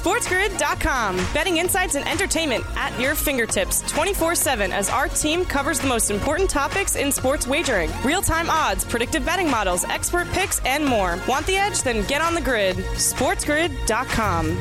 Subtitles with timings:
[0.00, 1.16] SportsGrid.com.
[1.34, 6.10] Betting insights and entertainment at your fingertips 24 7 as our team covers the most
[6.10, 11.18] important topics in sports wagering real time odds, predictive betting models, expert picks, and more.
[11.28, 11.82] Want the edge?
[11.82, 12.76] Then get on the grid.
[12.76, 14.56] SportsGrid.com.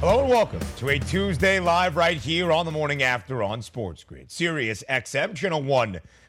[0.00, 4.02] Hello and welcome to a Tuesday live right here on the morning after on Sports
[4.02, 4.30] Grid.
[4.30, 5.62] Sirius XM, channel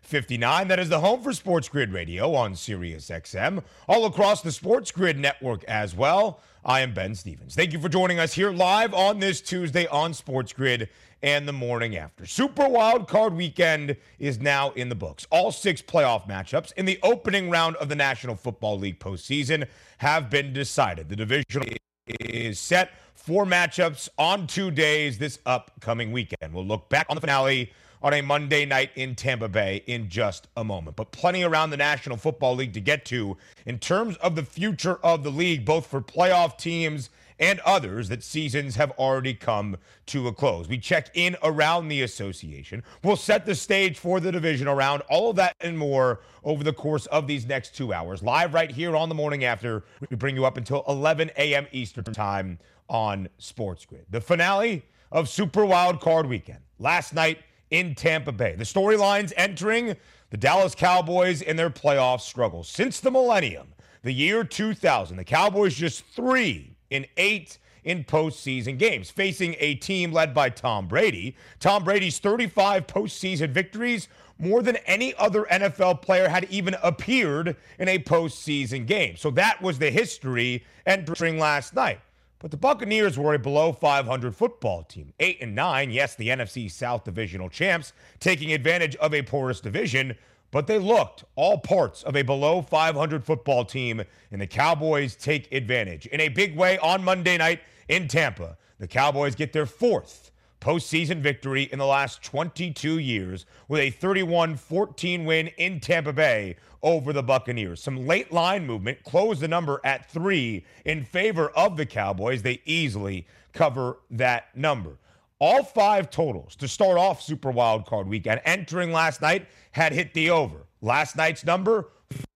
[0.01, 0.67] 159.
[0.67, 4.91] That is the home for Sports Grid Radio on Sirius XM, all across the Sports
[4.91, 6.41] Grid network as well.
[6.65, 7.53] I am Ben Stevens.
[7.55, 10.89] Thank you for joining us here live on this Tuesday on Sports Grid
[11.21, 12.25] and the morning after.
[12.25, 15.27] Super Wild Card Weekend is now in the books.
[15.29, 19.67] All six playoff matchups in the opening round of the National Football League postseason
[19.99, 21.09] have been decided.
[21.09, 21.63] The division
[22.07, 26.53] is set four matchups on two days this upcoming weekend.
[26.53, 30.47] We'll look back on the finale on a Monday night in Tampa Bay in just
[30.57, 30.95] a moment.
[30.95, 34.95] But plenty around the National Football League to get to in terms of the future
[35.03, 37.09] of the league, both for playoff teams
[37.41, 40.67] and others that seasons have already come to a close.
[40.67, 42.83] We check in around the association.
[43.03, 46.71] We'll set the stage for the division around all of that and more over the
[46.71, 48.21] course of these next two hours.
[48.21, 49.83] Live right here on the morning after.
[50.07, 51.65] We bring you up until 11 a.m.
[51.71, 54.05] Eastern time on Sports Grid.
[54.11, 57.39] The finale of Super Wild Card Weekend last night
[57.71, 58.55] in Tampa Bay.
[58.55, 59.95] The storylines entering
[60.29, 62.69] the Dallas Cowboys in their playoff struggles.
[62.69, 69.09] Since the millennium, the year 2000, the Cowboys just three in eight in postseason games,
[69.09, 71.35] facing a team led by Tom Brady.
[71.59, 77.87] Tom Brady's 35 postseason victories, more than any other NFL player had even appeared in
[77.87, 79.15] a postseason game.
[79.15, 81.99] So that was the history entering last night.
[82.41, 85.13] But the Buccaneers were a below 500 football team.
[85.19, 90.17] 8 and 9, yes, the NFC South divisional champs, taking advantage of a porous division,
[90.49, 95.51] but they looked all parts of a below 500 football team, and the Cowboys take
[95.51, 96.07] advantage.
[96.07, 100.30] In a big way on Monday night in Tampa, the Cowboys get their fourth
[100.61, 106.55] postseason victory in the last 22 years with a 31 14 win in Tampa Bay
[106.83, 107.81] over the Buccaneers.
[107.81, 112.43] Some late line movement closed the number at three in favor of the Cowboys.
[112.43, 114.97] They easily cover that number.
[115.39, 120.13] All five totals to start off Super Wild Card weekend entering last night had hit
[120.13, 120.67] the over.
[120.81, 121.89] Last night's number,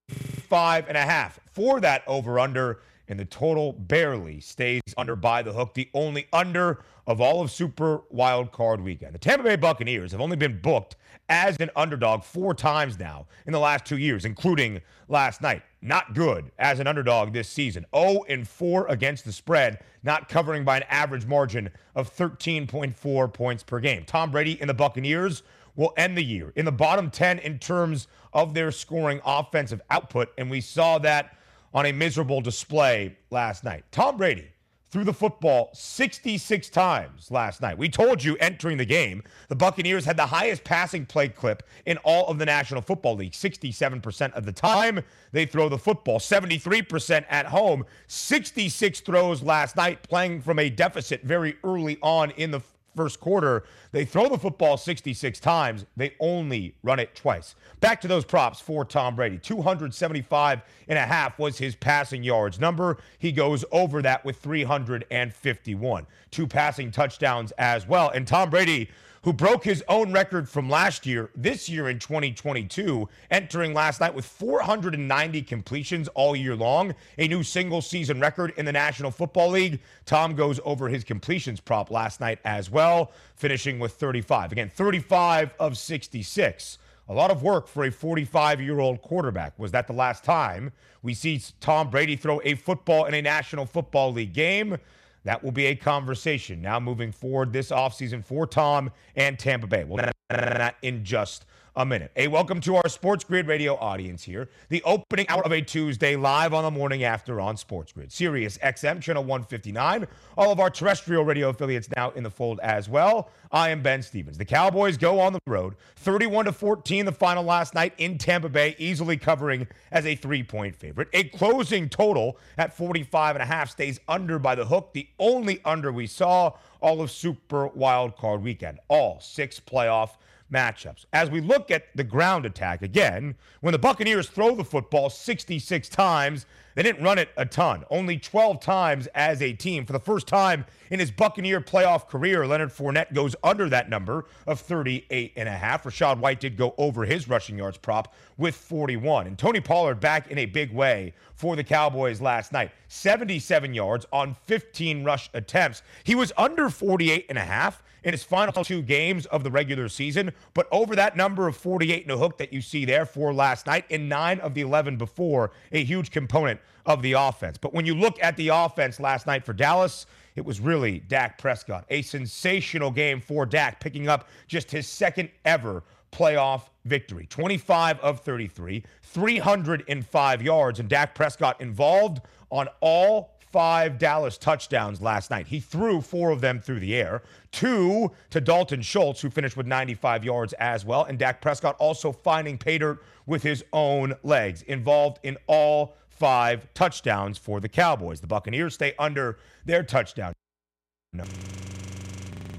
[0.09, 1.39] five and a half.
[1.51, 5.73] For that over under, and the total barely stays under by the hook.
[5.73, 9.13] The only under of all of Super Wild Card Weekend.
[9.13, 10.95] The Tampa Bay Buccaneers have only been booked
[11.29, 15.61] as an underdog four times now in the last two years, including last night.
[15.81, 17.85] Not good as an underdog this season.
[17.95, 23.63] 0 and 4 against the spread, not covering by an average margin of 13.4 points
[23.63, 24.03] per game.
[24.05, 25.43] Tom Brady and the Buccaneers
[25.75, 30.29] will end the year in the bottom 10 in terms of their scoring offensive output,
[30.37, 31.37] and we saw that
[31.75, 33.83] on a miserable display last night.
[33.91, 34.47] Tom Brady
[34.89, 37.77] threw the football 66 times last night.
[37.77, 41.97] We told you entering the game, the Buccaneers had the highest passing play clip in
[41.97, 43.33] all of the National Football League.
[43.33, 45.01] 67% of the time
[45.33, 51.23] they throw the football, 73% at home, 66 throws last night, playing from a deficit
[51.23, 52.61] very early on in the
[52.95, 53.63] first quarter.
[53.91, 55.85] They throw the football 66 times.
[55.97, 57.55] They only run it twice.
[57.79, 59.37] Back to those props for Tom Brady.
[59.37, 62.97] 275 and a half was his passing yards number.
[63.19, 66.07] He goes over that with 351.
[66.31, 68.09] Two passing touchdowns as well.
[68.09, 68.89] And Tom Brady
[69.25, 74.13] who broke his own record from last year, this year in 2022, entering last night
[74.13, 79.49] with 490 completions all year long, a new single season record in the National Football
[79.49, 79.79] League.
[80.05, 84.51] Tom goes over his completions prop last night as well, finishing with 35.
[84.51, 86.77] Again, 35 of 66.
[87.09, 89.57] A lot of work for a 45 year old quarterback.
[89.57, 90.71] Was that the last time
[91.01, 94.77] we see Tom Brady throw a football in a National Football League game?
[95.25, 99.83] That will be a conversation now moving forward this offseason for Tom and Tampa Bay.
[99.83, 102.09] We'll that in just a minute.
[102.15, 104.47] Hey, welcome to our Sports Grid radio audience here.
[104.69, 108.11] The opening hour of a Tuesday live on the morning after on Sports Grid.
[108.11, 110.07] Sirius XM, channel 159.
[110.37, 113.29] All of our terrestrial radio affiliates now in the fold as well.
[113.51, 114.37] I am Ben Stevens.
[114.37, 118.49] The Cowboys go on the road, 31 to 14, the final last night in Tampa
[118.49, 121.09] Bay, easily covering as a three point favorite.
[121.13, 124.93] A closing total at 45 and a half stays under by the hook.
[124.93, 128.79] The only under we saw all of Super Wild Card weekend.
[128.87, 130.11] All six playoff
[130.51, 131.05] matchups.
[131.13, 135.89] As we look at the ground attack again, when the Buccaneers throw the football 66
[135.89, 136.45] times,
[136.75, 139.85] They didn't run it a ton, only 12 times as a team.
[139.85, 144.25] For the first time in his Buccaneer playoff career, Leonard Fournette goes under that number
[144.45, 145.85] of 38 and a half.
[145.85, 149.25] Rachaad White did go over his rushing yards prop with 41.
[149.25, 152.71] And Tony Pollard back in a big way for the Cowboys last night.
[152.89, 155.81] 77 yards on 15 rush attempts.
[156.03, 159.89] He was under 48 and a half in his final two games of the regular
[159.89, 163.33] season, but over that number of 48 and a hook that you see there for
[163.33, 167.57] last night in nine of the 11 before, a huge component of the offense.
[167.57, 170.05] But when you look at the offense last night for Dallas,
[170.35, 171.85] it was really Dak Prescott.
[171.89, 177.25] A sensational game for Dak, picking up just his second ever playoff victory.
[177.29, 182.21] 25 of 33, 305 yards, and Dak Prescott involved
[182.51, 185.47] on all five Dallas touchdowns last night.
[185.47, 189.65] He threw four of them through the air, two to Dalton Schultz, who finished with
[189.65, 191.05] 95 yards as well.
[191.05, 197.37] And Dak Prescott also finding dirt with his own legs, involved in all five touchdowns
[197.37, 198.21] for the Cowboys.
[198.21, 200.33] The Buccaneers stay under their touchdown.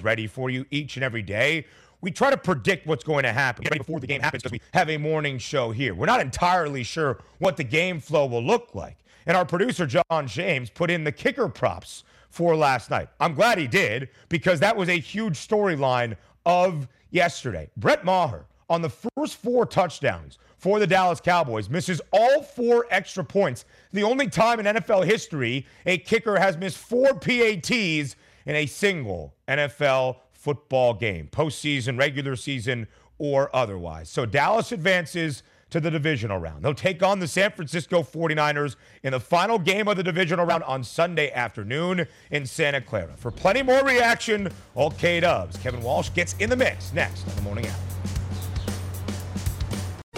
[0.03, 1.67] Ready for you each and every day.
[2.03, 4.91] We try to predict what's going to happen before the game happens because we have
[4.91, 5.95] a morning show here.
[5.95, 8.99] We're not entirely sure what the game flow will look like.
[9.27, 13.09] And our producer, John James, put in the kicker props for last night.
[13.19, 17.69] I'm glad he did because that was a huge storyline of yesterday.
[17.77, 23.23] Brett Maher, on the first four touchdowns for the Dallas Cowboys, misses all four extra
[23.23, 23.65] points.
[23.93, 28.17] The only time in NFL history a kicker has missed four PATs
[28.47, 34.09] in a single NFL football game, postseason, regular season, or otherwise.
[34.09, 36.65] So Dallas advances to the divisional round.
[36.65, 38.75] They'll take on the San Francisco 49ers
[39.05, 43.15] in the final game of the divisional round on Sunday afternoon in Santa Clara.
[43.17, 45.59] For plenty more reaction, all K Dubs.
[45.59, 48.16] Kevin Walsh gets in the mix next on the morning after.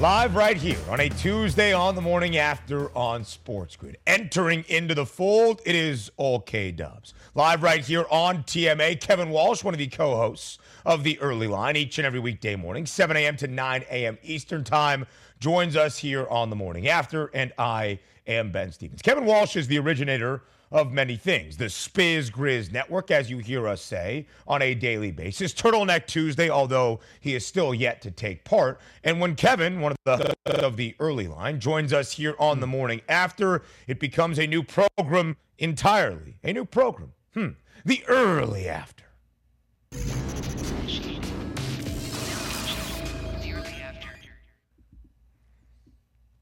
[0.00, 3.98] Live right here on a Tuesday on the morning after on Sports Grid.
[4.06, 7.14] Entering into the fold, it is all K Dubs.
[7.34, 9.00] Live right here on TMA.
[9.00, 12.54] Kevin Walsh, one of the co hosts of the early line, each and every weekday
[12.54, 13.36] morning, 7 a.m.
[13.38, 14.18] to 9 a.m.
[14.22, 15.04] Eastern Time,
[15.40, 19.02] joins us here on the morning after, and I am Ben Stevens.
[19.02, 21.56] Kevin Walsh is the originator of many things.
[21.56, 25.52] The Spiz Grizz Network, as you hear us say on a daily basis.
[25.54, 28.80] Turtleneck Tuesday, although he is still yet to take part.
[29.04, 32.66] And when Kevin, one of the of the early line, joins us here on the
[32.66, 36.36] morning after, it becomes a new program entirely.
[36.42, 37.12] A new program.
[37.34, 37.48] Hmm.
[37.84, 39.04] The early after.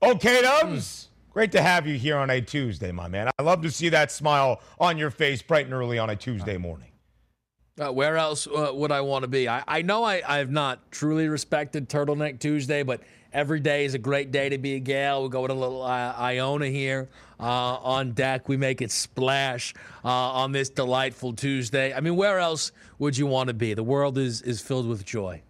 [0.02, 1.05] Okay, Dubs.
[1.36, 3.28] Great to have you here on a Tuesday, my man.
[3.38, 6.56] I love to see that smile on your face bright and early on a Tuesday
[6.56, 6.88] morning.
[7.78, 9.46] Uh, where else uh, would I want to be?
[9.46, 13.02] I, I know I, I have not truly respected Turtleneck Tuesday, but
[13.34, 15.20] every day is a great day to be a Gael.
[15.20, 18.48] We'll go with a little uh, Iona here uh, on deck.
[18.48, 19.74] We make it splash
[20.06, 21.92] uh, on this delightful Tuesday.
[21.92, 23.74] I mean, where else would you want to be?
[23.74, 25.42] The world is, is filled with joy.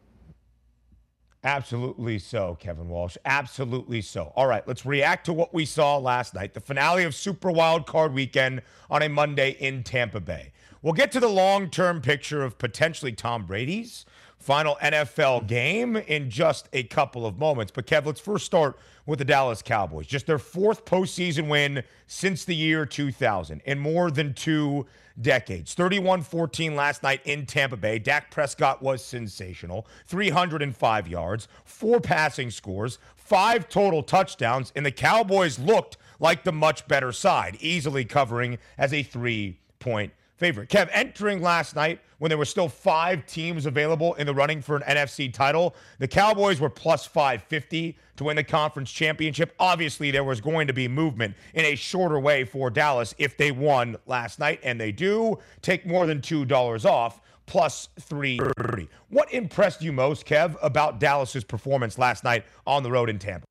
[1.46, 3.16] Absolutely so, Kevin Walsh.
[3.24, 4.32] Absolutely so.
[4.34, 7.86] All right, let's react to what we saw last night, the finale of Super Wild
[7.86, 10.50] Card Weekend on a Monday in Tampa Bay.
[10.82, 14.04] We'll get to the long term picture of potentially Tom Brady's
[14.46, 17.72] final NFL game in just a couple of moments.
[17.74, 20.06] But, Kev, let's first start with the Dallas Cowboys.
[20.06, 24.86] Just their fourth postseason win since the year 2000 in more than two
[25.20, 25.74] decades.
[25.74, 27.98] 31 14 last night in Tampa Bay.
[27.98, 29.84] Dak Prescott was sensational.
[30.06, 36.86] 305 yards, four passing scores, five total touchdowns, and the Cowboys looked like the much
[36.86, 40.68] better side, easily covering as a three point favorite.
[40.68, 44.76] Kev, entering last night when there were still five teams available in the running for
[44.76, 49.54] an NFC title, the Cowboys were plus 550 to win the conference championship.
[49.58, 53.50] Obviously, there was going to be movement in a shorter way for Dallas if they
[53.50, 57.20] won last night, and they do take more than $2 off.
[57.46, 58.88] Plus 330.
[59.08, 63.46] What impressed you most, Kev, about Dallas's performance last night on the road in Tampa?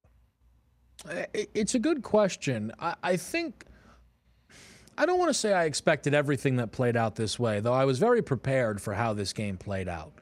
[1.34, 2.74] It's a good question.
[2.78, 3.64] I, I think
[4.98, 7.86] I don't want to say I expected everything that played out this way, though I
[7.86, 10.14] was very prepared for how this game played out.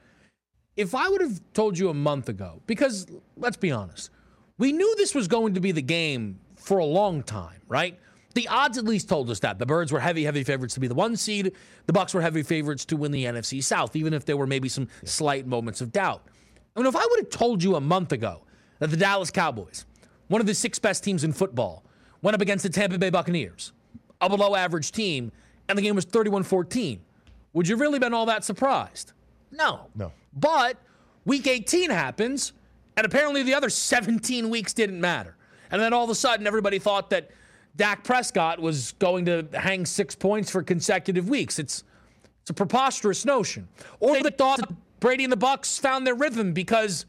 [0.76, 4.10] If I would have told you a month ago, because let's be honest,
[4.58, 7.98] we knew this was going to be the game for a long time, right?
[8.34, 9.60] The odds at least told us that.
[9.60, 11.52] The Birds were heavy, heavy favorites to be the one seed.
[11.86, 14.68] The Bucs were heavy favorites to win the NFC South, even if there were maybe
[14.68, 16.22] some slight moments of doubt.
[16.74, 18.42] I mean, if I would have told you a month ago
[18.80, 19.86] that the Dallas Cowboys,
[20.26, 21.84] one of the six best teams in football,
[22.22, 23.72] went up against the Tampa Bay Buccaneers,
[24.20, 25.32] a below average team,
[25.68, 27.00] and the game was 31 14,
[27.52, 29.12] would you really been all that surprised?
[29.50, 29.86] No.
[29.94, 30.12] No.
[30.34, 30.76] But
[31.24, 32.52] week 18 happens,
[32.96, 35.36] and apparently the other 17 weeks didn't matter.
[35.70, 37.30] And then all of a sudden, everybody thought that
[37.76, 41.58] Dak Prescott was going to hang six points for consecutive weeks.
[41.58, 41.84] It's
[42.42, 43.68] it's a preposterous notion.
[44.00, 47.06] Or they thought Brady and the Bucs found their rhythm because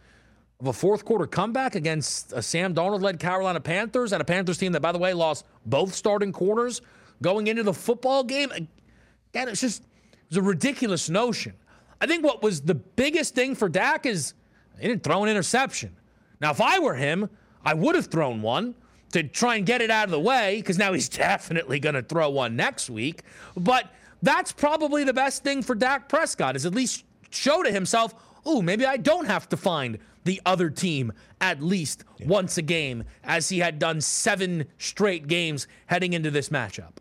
[0.59, 4.57] of a fourth quarter comeback against a Sam Darnold led Carolina Panthers and a Panthers
[4.57, 6.81] team that, by the way, lost both starting corners
[7.21, 8.51] going into the football game.
[8.51, 9.83] Again, it's just
[10.13, 11.53] it was a ridiculous notion.
[11.99, 14.33] I think what was the biggest thing for Dak is
[14.79, 15.95] he didn't throw an interception.
[16.39, 17.29] Now, if I were him,
[17.63, 18.75] I would have thrown one
[19.11, 22.01] to try and get it out of the way because now he's definitely going to
[22.01, 23.23] throw one next week.
[23.57, 28.15] But that's probably the best thing for Dak Prescott is at least show to himself,
[28.45, 32.27] oh, maybe I don't have to find the other team at least yeah.
[32.27, 36.93] once a game as he had done seven straight games heading into this matchup.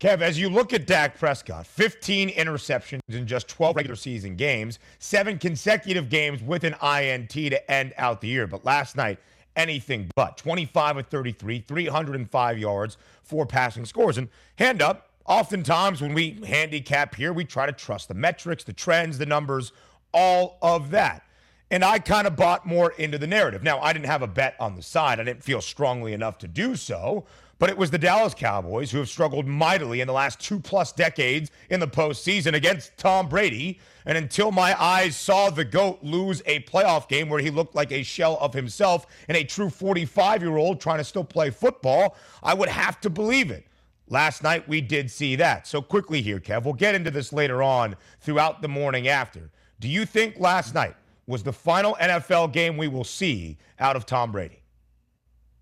[0.00, 4.78] Kev, as you look at Dak Prescott, 15 interceptions in just 12 regular season games,
[5.00, 8.46] seven consecutive games with an INT to end out the year.
[8.46, 9.18] But last night,
[9.56, 14.18] anything but 25 of 33, 305 yards, four passing scores.
[14.18, 18.72] And hand up, oftentimes when we handicap here, we try to trust the metrics, the
[18.72, 19.72] trends, the numbers,
[20.12, 21.22] all of that.
[21.70, 23.62] And I kind of bought more into the narrative.
[23.62, 26.48] Now, I didn't have a bet on the side, I didn't feel strongly enough to
[26.48, 27.26] do so.
[27.58, 30.92] But it was the Dallas Cowboys who have struggled mightily in the last two plus
[30.92, 33.80] decades in the postseason against Tom Brady.
[34.06, 37.90] And until my eyes saw the GOAT lose a playoff game where he looked like
[37.90, 42.16] a shell of himself and a true 45 year old trying to still play football,
[42.44, 43.66] I would have to believe it.
[44.08, 45.66] Last night we did see that.
[45.66, 49.50] So quickly here, Kev, we'll get into this later on throughout the morning after.
[49.80, 54.06] Do you think last night was the final NFL game we will see out of
[54.06, 54.62] Tom Brady?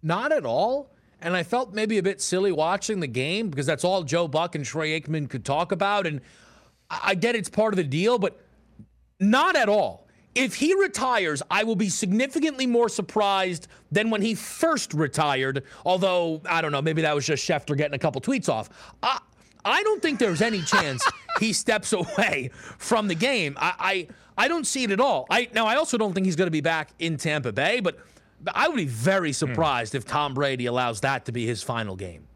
[0.02, 0.90] Not at all.
[1.20, 4.54] And I felt maybe a bit silly watching the game because that's all Joe Buck
[4.54, 6.06] and Troy Aikman could talk about.
[6.06, 6.20] And
[6.90, 8.40] I get it's part of the deal, but
[9.18, 10.06] not at all.
[10.34, 15.64] If he retires, I will be significantly more surprised than when he first retired.
[15.86, 18.68] Although, I don't know, maybe that was just Schefter getting a couple tweets off.
[19.02, 19.18] I,
[19.64, 21.04] I don't think there's any chance
[21.40, 23.56] he steps away from the game.
[23.58, 25.26] I, I, I don't see it at all.
[25.30, 27.98] I now I also don't think he's going to be back in Tampa Bay, but
[28.54, 29.34] I would be very hmm.
[29.34, 32.26] surprised if Tom Brady allows that to be his final game.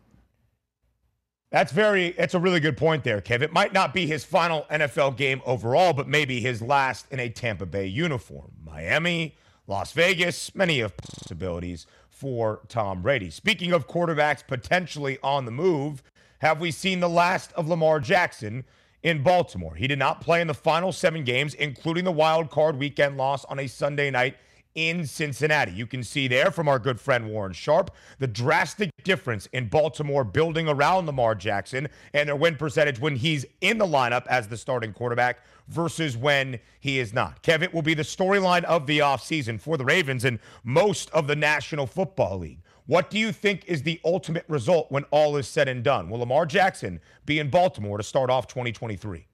[1.51, 3.43] That's very, it's a really good point there, Kev.
[3.43, 7.29] It might not be his final NFL game overall, but maybe his last in a
[7.29, 8.53] Tampa Bay uniform.
[8.65, 9.35] Miami,
[9.67, 13.31] Las Vegas, many of possibilities for Tom Brady.
[13.31, 16.05] Speaking of quarterbacks potentially on the move,
[16.41, 18.65] have we seen the last of Lamar Jackson
[19.03, 19.75] in Baltimore?
[19.75, 23.45] He did not play in the final seven games, including the wild card weekend loss
[23.45, 24.37] on a Sunday night
[24.75, 25.73] in Cincinnati.
[25.73, 30.25] You can see there from our good friend Warren Sharp the drastic difference in Baltimore
[30.25, 34.57] building around Lamar Jackson and their win percentage when he's in the lineup as the
[34.57, 37.43] starting quarterback versus when he is not.
[37.43, 41.37] Kevin will be the storyline of the offseason for the Ravens and most of the
[41.37, 42.61] National Football League.
[42.91, 46.11] What do you think is the ultimate result when all is said and done?
[46.11, 49.29] Will Lamar Jackson be in Baltimore to start off 2023?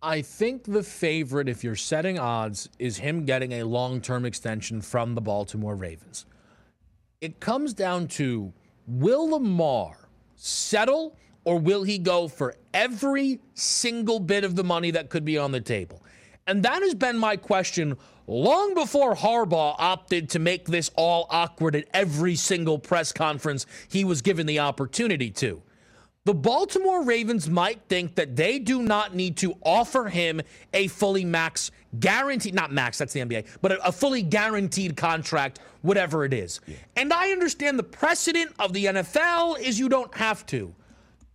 [0.00, 4.80] I think the favorite, if you're setting odds, is him getting a long term extension
[4.80, 6.24] from the Baltimore Ravens.
[7.20, 8.52] It comes down to
[8.86, 15.10] will Lamar settle or will he go for every single bit of the money that
[15.10, 16.00] could be on the table?
[16.46, 17.96] And that has been my question
[18.26, 24.04] long before Harbaugh opted to make this all awkward at every single press conference he
[24.04, 25.62] was given the opportunity to.
[26.24, 30.40] The Baltimore Ravens might think that they do not need to offer him
[30.72, 35.58] a fully max guaranteed, not max, that's the NBA, but a, a fully guaranteed contract,
[35.82, 36.60] whatever it is.
[36.66, 36.76] Yeah.
[36.96, 40.72] And I understand the precedent of the NFL is you don't have to.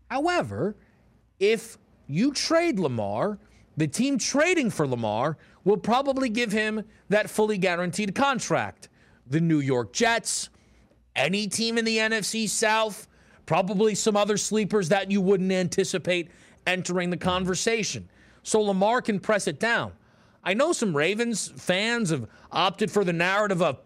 [0.09, 0.77] However,
[1.37, 3.39] if you trade Lamar,
[3.77, 8.89] the team trading for Lamar will probably give him that fully guaranteed contract.
[9.27, 10.49] The New York Jets,
[11.15, 13.07] any team in the NFC South,
[13.45, 16.31] probably some other sleepers that you wouldn't anticipate
[16.65, 18.09] entering the conversation.
[18.43, 19.93] So Lamar can press it down.
[20.43, 23.79] I know some Ravens fans have opted for the narrative of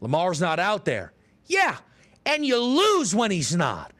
[0.00, 1.12] Lamar's not out there.
[1.46, 1.76] Yeah,
[2.26, 3.92] and you lose when he's not.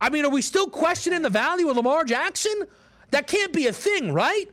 [0.00, 2.64] I mean, are we still questioning the value of Lamar Jackson?
[3.10, 4.46] That can't be a thing, right?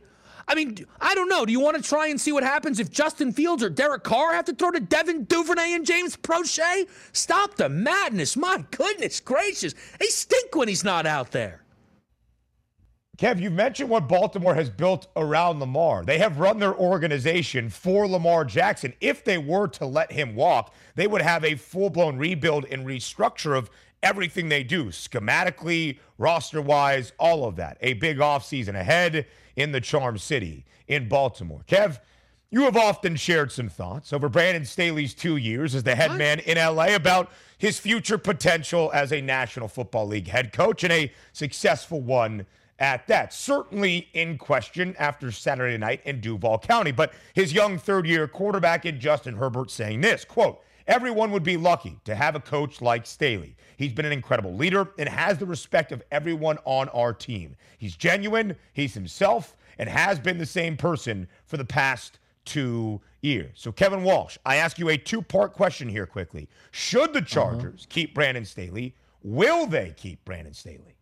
[0.48, 1.44] I mean, I don't know.
[1.44, 4.32] Do you want to try and see what happens if Justin Fields or Derek Carr
[4.32, 6.88] have to throw to Devin Duvernay and James Proche?
[7.12, 8.34] Stop the madness.
[8.34, 9.74] My goodness gracious.
[10.00, 11.62] They stink when he's not out there.
[13.18, 16.04] Kev, you mentioned what Baltimore has built around Lamar.
[16.04, 18.94] They have run their organization for Lamar Jackson.
[19.00, 22.86] If they were to let him walk, they would have a full blown rebuild and
[22.86, 23.70] restructure of
[24.04, 27.76] everything they do, schematically, roster wise, all of that.
[27.80, 29.26] A big offseason ahead
[29.58, 31.64] in the Charm City in Baltimore.
[31.66, 31.98] Kev,
[32.48, 36.38] you have often shared some thoughts over Brandon Staley's two years as the head man
[36.38, 41.12] in LA about his future potential as a National Football League head coach and a
[41.32, 42.46] successful one
[42.78, 43.34] at that.
[43.34, 46.92] Certainly in question after Saturday night in Duval County.
[46.92, 51.58] But his young third year quarterback in Justin Herbert saying this quote, Everyone would be
[51.58, 53.54] lucky to have a coach like Staley.
[53.76, 57.56] He's been an incredible leader and has the respect of everyone on our team.
[57.76, 63.50] He's genuine, he's himself, and has been the same person for the past two years.
[63.54, 66.48] So, Kevin Walsh, I ask you a two part question here quickly.
[66.70, 67.86] Should the Chargers uh-huh.
[67.90, 68.94] keep Brandon Staley?
[69.22, 70.97] Will they keep Brandon Staley?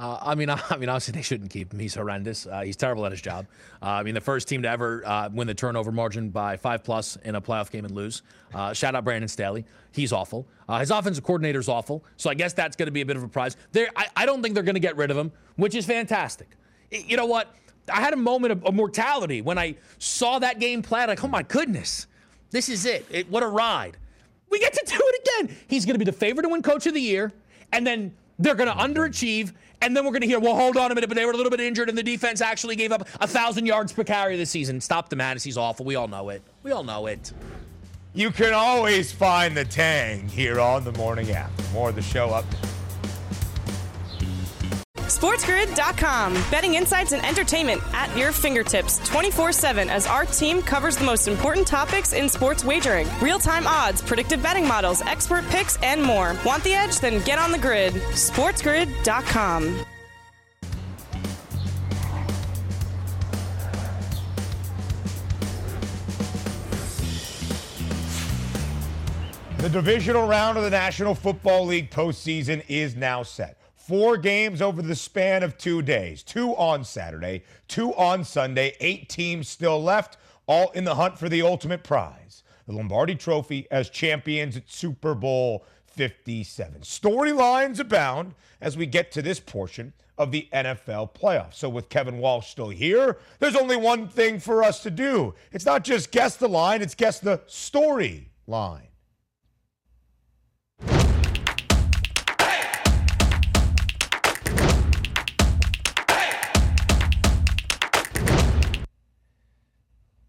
[0.00, 1.78] Uh, I mean, I mean, obviously they shouldn't keep him.
[1.78, 2.46] He's horrendous.
[2.46, 3.46] Uh, he's terrible at his job.
[3.82, 6.82] Uh, I mean, the first team to ever uh, win the turnover margin by five
[6.82, 8.22] plus in a playoff game and lose.
[8.54, 9.66] Uh, shout out Brandon Staley.
[9.92, 10.46] He's awful.
[10.68, 12.02] Uh, his offensive coordinator's awful.
[12.16, 13.56] So I guess that's going to be a bit of a prize.
[13.72, 16.48] There, I, I, don't think they're going to get rid of him, which is fantastic.
[16.90, 17.54] You know what?
[17.92, 21.08] I had a moment of, of mortality when I saw that game plan.
[21.08, 22.06] Like, oh my goodness,
[22.50, 23.04] this is it.
[23.10, 23.96] it what a ride.
[24.48, 25.56] We get to do it again.
[25.68, 27.32] He's going to be the favorite to win Coach of the Year,
[27.72, 30.92] and then they're going to underachieve and then we're going to hear, well, hold on
[30.92, 33.08] a minute, but they were a little bit injured, and the defense actually gave up
[33.18, 34.78] a thousand yards per carry this season.
[34.78, 35.42] Stop the madness.
[35.42, 35.86] He's awful.
[35.86, 36.42] We all know it.
[36.62, 37.32] We all know it.
[38.12, 41.62] You can always find the tang here on the morning after.
[41.72, 42.44] More of the show up.
[45.10, 46.34] SportsGrid.com.
[46.52, 51.26] Betting insights and entertainment at your fingertips 24 7 as our team covers the most
[51.26, 56.36] important topics in sports wagering real time odds, predictive betting models, expert picks, and more.
[56.46, 57.00] Want the edge?
[57.00, 57.92] Then get on the grid.
[57.94, 59.84] SportsGrid.com.
[69.58, 73.58] The divisional round of the National Football League postseason is now set.
[73.90, 79.08] Four games over the span of two days two on Saturday, two on Sunday, eight
[79.08, 83.90] teams still left, all in the hunt for the ultimate prize the Lombardi Trophy as
[83.90, 86.82] champions at Super Bowl 57.
[86.82, 91.54] Storylines abound as we get to this portion of the NFL playoffs.
[91.54, 95.34] So, with Kevin Walsh still here, there's only one thing for us to do.
[95.50, 98.89] It's not just guess the line, it's guess the story line.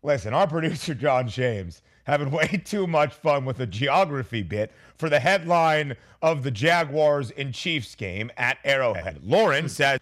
[0.03, 5.09] Listen, our producer John James having way too much fun with a geography bit for
[5.09, 9.21] the headline of the Jaguars and Chiefs game at Arrowhead.
[9.23, 9.83] Lawrence hmm.
[9.83, 9.99] says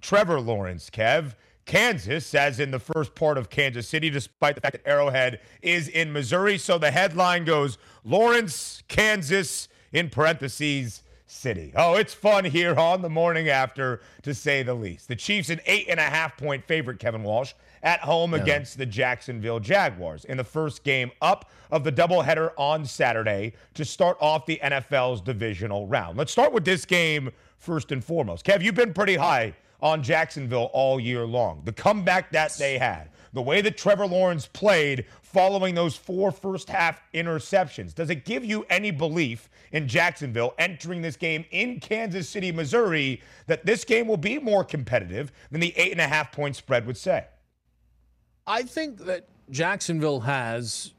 [0.00, 1.34] Trevor Lawrence, Kev.
[1.66, 5.86] Kansas says in the first part of Kansas City, despite the fact that Arrowhead is
[5.86, 6.58] in Missouri.
[6.58, 11.72] So the headline goes Lawrence, Kansas, in parentheses, City.
[11.76, 15.06] Oh, it's fun here on the morning after, to say the least.
[15.06, 18.40] The Chiefs, an eight and a half point favorite, Kevin Walsh, at home yeah.
[18.40, 23.84] against the Jacksonville Jaguars in the first game up of the doubleheader on Saturday to
[23.84, 26.18] start off the NFL's divisional round.
[26.18, 28.44] Let's start with this game first and foremost.
[28.44, 31.62] Kev, you've been pretty high on Jacksonville all year long.
[31.64, 36.68] The comeback that they had, the way that Trevor Lawrence played following those four first
[36.68, 42.28] half interceptions, does it give you any belief in Jacksonville entering this game in Kansas
[42.28, 46.32] City, Missouri, that this game will be more competitive than the eight and a half
[46.32, 47.24] point spread would say?
[48.50, 50.92] I think that Jacksonville has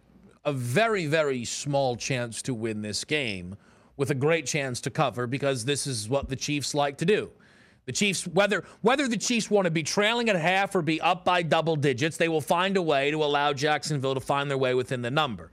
[0.46, 3.58] a very, very small chance to win this game
[3.98, 7.30] with a great chance to cover because this is what the Chiefs like to do.
[7.88, 11.26] The Chiefs, whether whether the Chiefs want to be trailing at half or be up
[11.26, 14.74] by double digits, they will find a way to allow Jacksonville to find their way
[14.74, 15.52] within the number.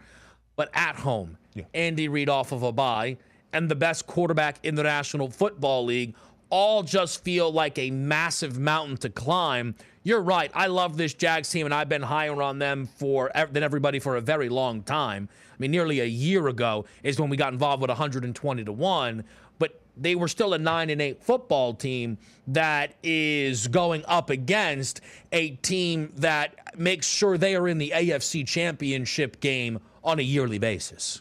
[0.55, 1.65] But at home, yeah.
[1.75, 3.17] Andy Reid off of a bye
[3.53, 6.15] and the best quarterback in the National Football League
[6.51, 9.75] all just feel like a massive mountain to climb.
[10.09, 10.51] You're right.
[10.55, 14.17] I love this Jags team, and I've been higher on them for than everybody for
[14.17, 15.29] a very long time.
[15.51, 19.25] I mean, nearly a year ago is when we got involved with 120 to one,
[19.59, 22.17] but they were still a nine and eight football team
[22.47, 28.47] that is going up against a team that makes sure they are in the AFC
[28.47, 31.21] Championship game on a yearly basis.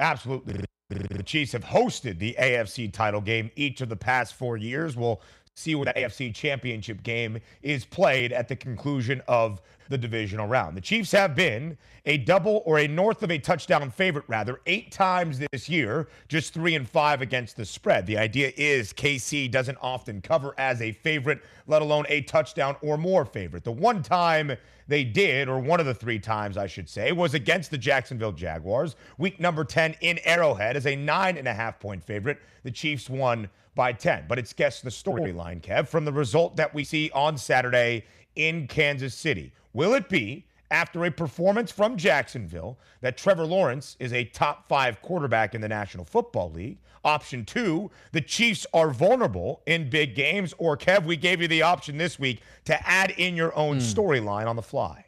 [0.00, 0.64] Absolutely.
[0.90, 4.96] The Chiefs have hosted the AFC title game each of the past four years.
[4.96, 5.20] We'll
[5.58, 10.76] see where the AFC championship game is played at the conclusion of the divisional round.
[10.76, 14.92] The Chiefs have been a double or a north of a touchdown favorite, rather, eight
[14.92, 18.06] times this year, just three and five against the spread.
[18.06, 22.96] The idea is KC doesn't often cover as a favorite, let alone a touchdown or
[22.96, 23.64] more favorite.
[23.64, 24.52] The one time
[24.86, 28.32] they did, or one of the three times I should say, was against the Jacksonville
[28.32, 32.38] Jaguars, week number 10 in Arrowhead as a nine and a half point favorite.
[32.62, 34.24] The Chiefs won by 10.
[34.28, 38.66] But it's guess the storyline, Kev, from the result that we see on Saturday in
[38.66, 39.52] Kansas City.
[39.78, 45.00] Will it be after a performance from Jacksonville that Trevor Lawrence is a top five
[45.02, 46.78] quarterback in the National Football League?
[47.04, 50.52] Option two, the Chiefs are vulnerable in big games.
[50.58, 53.94] Or, Kev, we gave you the option this week to add in your own mm.
[53.94, 55.04] storyline on the fly.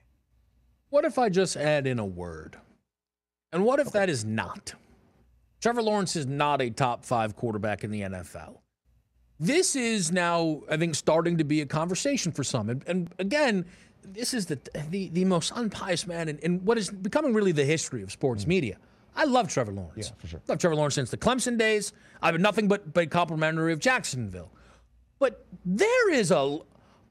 [0.90, 2.56] What if I just add in a word?
[3.52, 3.98] And what if okay.
[3.98, 4.74] that is not?
[5.61, 8.59] Trevor Lawrence is not a top five quarterback in the NFL.
[9.40, 12.68] This is now, I think, starting to be a conversation for some.
[12.70, 13.64] And, and again,
[14.02, 14.58] this is the,
[14.90, 18.44] the, the most unpious man in, in, what is becoming really the history of sports
[18.44, 18.48] mm.
[18.48, 18.76] media.
[19.16, 20.08] I love Trevor Lawrence.
[20.08, 20.40] Yeah, for sure.
[20.46, 21.92] Love Trevor Lawrence since the Clemson days.
[22.22, 24.50] I've been nothing but, but complimentary of Jacksonville.
[25.18, 26.58] But there is a,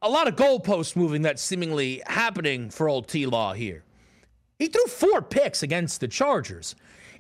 [0.02, 3.84] a lot of goalposts moving that's seemingly happening for old T Law here.
[4.58, 6.76] He threw four picks against the Chargers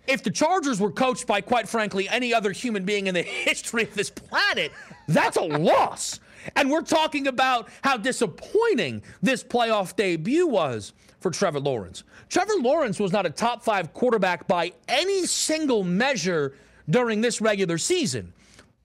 [0.10, 3.84] if the Chargers were coached by, quite frankly, any other human being in the history
[3.84, 4.71] of this planet,
[5.08, 6.19] that's a loss.
[6.56, 12.04] And we're talking about how disappointing this playoff debut was for Trevor Lawrence.
[12.30, 16.56] Trevor Lawrence was not a top five quarterback by any single measure
[16.90, 18.34] during this regular season.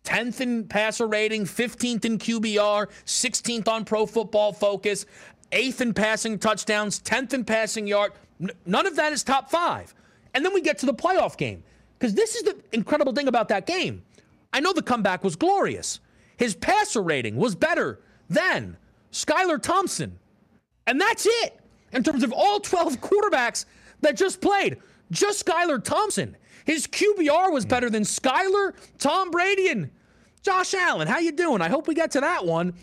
[0.05, 5.07] 10th in passer rating, 15th in QBR, 16th on pro football focus,
[5.53, 8.12] 8th in passing touchdowns, 10th in passing yard.
[8.66, 9.94] None of that is top five.
[10.35, 11.62] And then we get to the playoff game.
[11.98, 14.03] Because this is the incredible thing about that game.
[14.53, 16.00] I know the comeback was glorious.
[16.36, 18.76] His passer rating was better than
[19.12, 20.18] Skylar Thompson.
[20.86, 21.60] And that's it
[21.92, 23.64] in terms of all 12 quarterbacks
[24.00, 24.78] that just played.
[25.10, 26.36] Just Skylar Thompson.
[26.64, 29.90] His QBR was better than Skylar, Tom Brady, and
[30.42, 31.08] Josh Allen.
[31.08, 31.60] How you doing?
[31.60, 32.74] I hope we get to that one.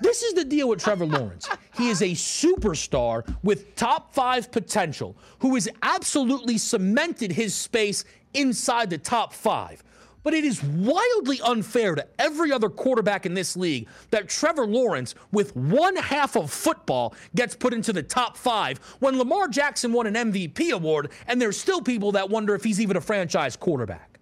[0.00, 1.48] This is the deal with Trevor Lawrence.
[1.76, 8.90] He is a superstar with top five potential who has absolutely cemented his space inside
[8.90, 9.82] the top five.
[10.24, 15.14] But it is wildly unfair to every other quarterback in this league that Trevor Lawrence,
[15.30, 20.06] with one half of football, gets put into the top five when Lamar Jackson won
[20.06, 24.13] an MVP award, and there's still people that wonder if he's even a franchise quarterback.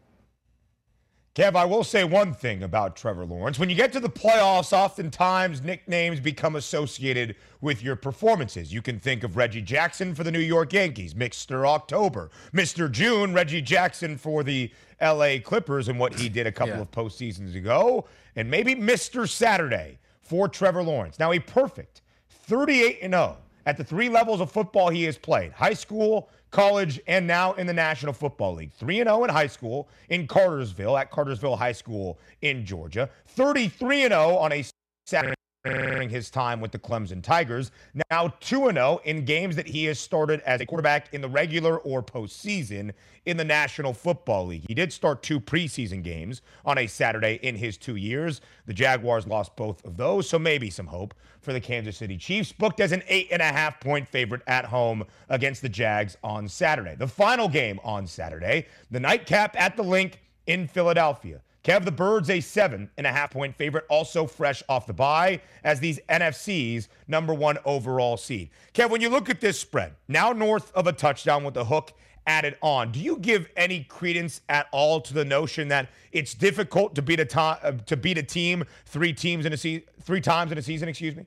[1.35, 3.59] Kev, I will say one thing about Trevor Lawrence.
[3.59, 8.71] When you get to the playoffs, oftentimes nicknames become associated with your performances.
[8.71, 11.67] You can think of Reggie Jackson for the New York Yankees, Mr.
[11.67, 12.91] October, Mr.
[12.91, 16.83] June, Reggie Jackson for the LA Clippers and what he did a couple yeah.
[16.83, 19.27] of postseasons ago, and maybe Mr.
[19.27, 21.19] Saturday for Trevor Lawrence.
[21.19, 25.73] Now, a perfect 38 0 at the three levels of football he has played high
[25.73, 28.73] school, college, and now in the National Football League.
[28.75, 33.11] 3 0 in high school in Cartersville, at Cartersville High School in Georgia.
[33.27, 34.65] 33 0 on a
[35.07, 35.35] Saturday
[35.65, 37.71] during his time with the Clemson Tigers.
[38.11, 41.79] Now 2 0 in games that he has started as a quarterback in the regular
[41.79, 42.93] or postseason
[43.27, 44.65] in the National Football League.
[44.67, 48.41] He did start two preseason games on a Saturday in his two years.
[48.67, 52.53] The Jaguars lost both of those, so maybe some hope for the Kansas City Chiefs,
[52.53, 56.49] booked as an eight and a half point favorite at home against the Jags on
[56.49, 56.97] Saturday.
[56.97, 61.41] The final game on Saturday, the nightcap at the Linc in Philadelphia.
[61.65, 65.41] Kev, the Birds, a seven and a half point favorite, also fresh off the bye
[65.63, 68.51] as these NFC's number one overall seed.
[68.75, 71.93] Kev, when you look at this spread, now north of a touchdown with the hook
[72.27, 76.95] added on, do you give any credence at all to the notion that it's difficult
[76.97, 80.21] to beat a to, uh, to beat a team three teams in a se- three
[80.21, 80.89] times in a season?
[80.89, 81.27] Excuse me.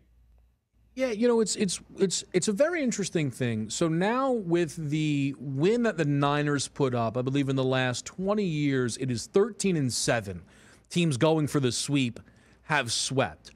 [0.95, 3.69] Yeah, you know, it's it's it's it's a very interesting thing.
[3.69, 8.05] So now with the win that the Niners put up, I believe in the last
[8.05, 10.41] 20 years it is 13 and 7.
[10.89, 12.21] Teams going for the sweep
[12.63, 13.51] have swept.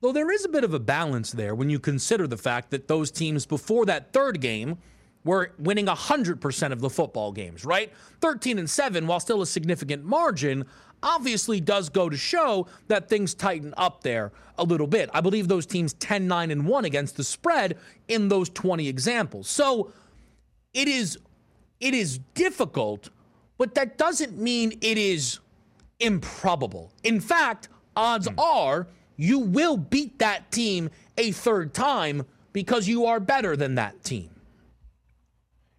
[0.00, 2.88] Though there is a bit of a balance there when you consider the fact that
[2.88, 4.78] those teams before that third game
[5.24, 7.92] were winning 100% of the football games, right?
[8.20, 10.64] 13 and 7 while still a significant margin,
[11.04, 15.10] obviously does go to show that things tighten up there a little bit.
[15.12, 19.48] I believe those teams 10 9 and 1 against the spread in those 20 examples.
[19.48, 19.92] So
[20.72, 21.18] it is
[21.80, 23.10] it is difficult,
[23.58, 25.38] but that doesn't mean it is
[26.00, 26.92] improbable.
[27.02, 28.38] In fact, odds hmm.
[28.40, 34.02] are you will beat that team a third time because you are better than that
[34.02, 34.33] team.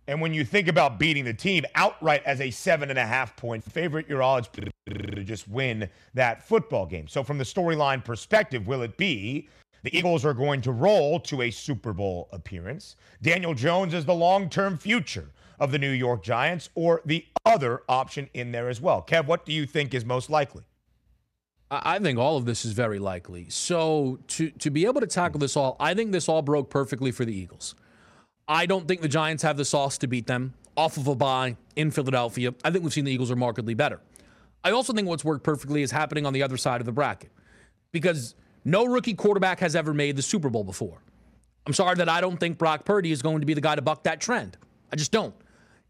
[0.08, 3.36] And when you think about beating the team outright as a seven and a half
[3.36, 7.08] point favorite, your odds to just win that football game.
[7.08, 9.50] So, from the storyline perspective, will it be
[9.84, 12.96] the Eagles are going to roll to a Super Bowl appearance?
[13.22, 17.82] Daniel Jones is the long term future of the New York Giants, or the other
[17.88, 19.02] option in there as well?
[19.02, 20.64] Kev, what do you think is most likely?
[21.72, 23.50] I think all of this is very likely.
[23.50, 27.12] So to to be able to tackle this all, I think this all broke perfectly
[27.12, 27.74] for the Eagles.
[28.48, 31.58] I don't think the Giants have the sauce to beat them off of a bye
[31.76, 32.54] in Philadelphia.
[32.64, 34.02] I think we've seen the Eagles are markedly better.
[34.64, 37.32] I also think what's worked perfectly is happening on the other side of the bracket
[37.92, 41.02] because no rookie quarterback has ever made the Super Bowl before.
[41.66, 43.82] I'm sorry that I don't think Brock Purdy is going to be the guy to
[43.82, 44.58] buck that trend.
[44.92, 45.34] I just don't.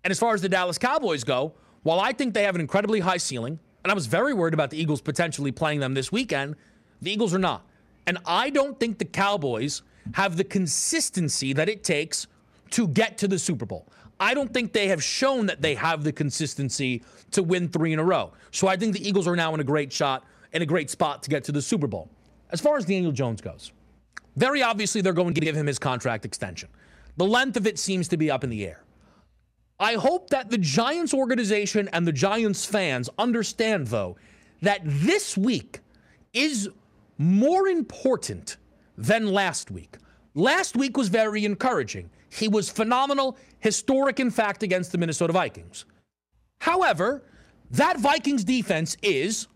[0.03, 2.99] And as far as the Dallas Cowboys go, while I think they have an incredibly
[2.99, 6.55] high ceiling, and I was very worried about the Eagles potentially playing them this weekend,
[7.01, 7.67] the Eagles are not.
[8.07, 9.81] And I don't think the Cowboys
[10.13, 12.27] have the consistency that it takes
[12.71, 13.87] to get to the Super Bowl.
[14.19, 17.99] I don't think they have shown that they have the consistency to win three in
[17.99, 18.31] a row.
[18.51, 20.23] So I think the Eagles are now in a great shot
[20.53, 22.09] and a great spot to get to the Super Bowl.
[22.51, 23.73] As far as Daniel Jones goes,
[24.37, 26.69] very obviously they're going to give him his contract extension.
[27.17, 28.83] The length of it seems to be up in the air.
[29.79, 34.15] I hope that the Giants organization and the Giants fans understand, though,
[34.61, 35.79] that this week
[36.33, 36.69] is
[37.17, 38.55] more important
[38.97, 39.97] than last week.
[40.33, 42.09] Last week was very encouraging.
[42.35, 45.85] He was phenomenal, historic, in fact, against the Minnesota Vikings.
[46.59, 47.23] However,
[47.71, 49.47] that Vikings defense is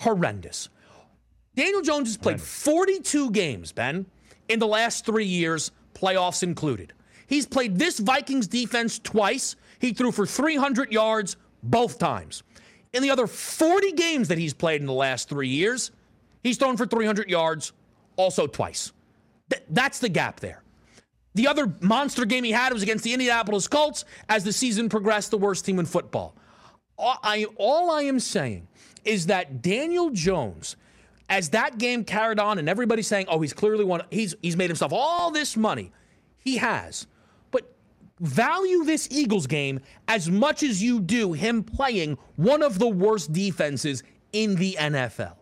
[0.00, 0.68] horrendous.
[1.54, 4.06] Daniel Jones has played 42 games, Ben,
[4.48, 6.92] in the last three years, playoffs included.
[7.26, 9.56] He's played this Vikings defense twice.
[9.78, 12.42] He threw for 300 yards both times.
[12.92, 15.90] In the other 40 games that he's played in the last three years,
[16.42, 17.72] he's thrown for 300 yards
[18.16, 18.92] also twice.
[19.50, 20.62] Th- that's the gap there.
[21.36, 25.30] The other monster game he had was against the Indianapolis Colts as the season progressed,
[25.30, 26.34] the worst team in football.
[26.96, 28.66] All I, all I am saying
[29.04, 30.76] is that Daniel Jones,
[31.28, 34.70] as that game carried on and everybody's saying, oh, he's clearly won, he's, he's made
[34.70, 35.92] himself all this money.
[36.38, 37.06] He has.
[37.50, 37.70] But
[38.18, 43.34] value this Eagles game as much as you do him playing one of the worst
[43.34, 45.34] defenses in the NFL.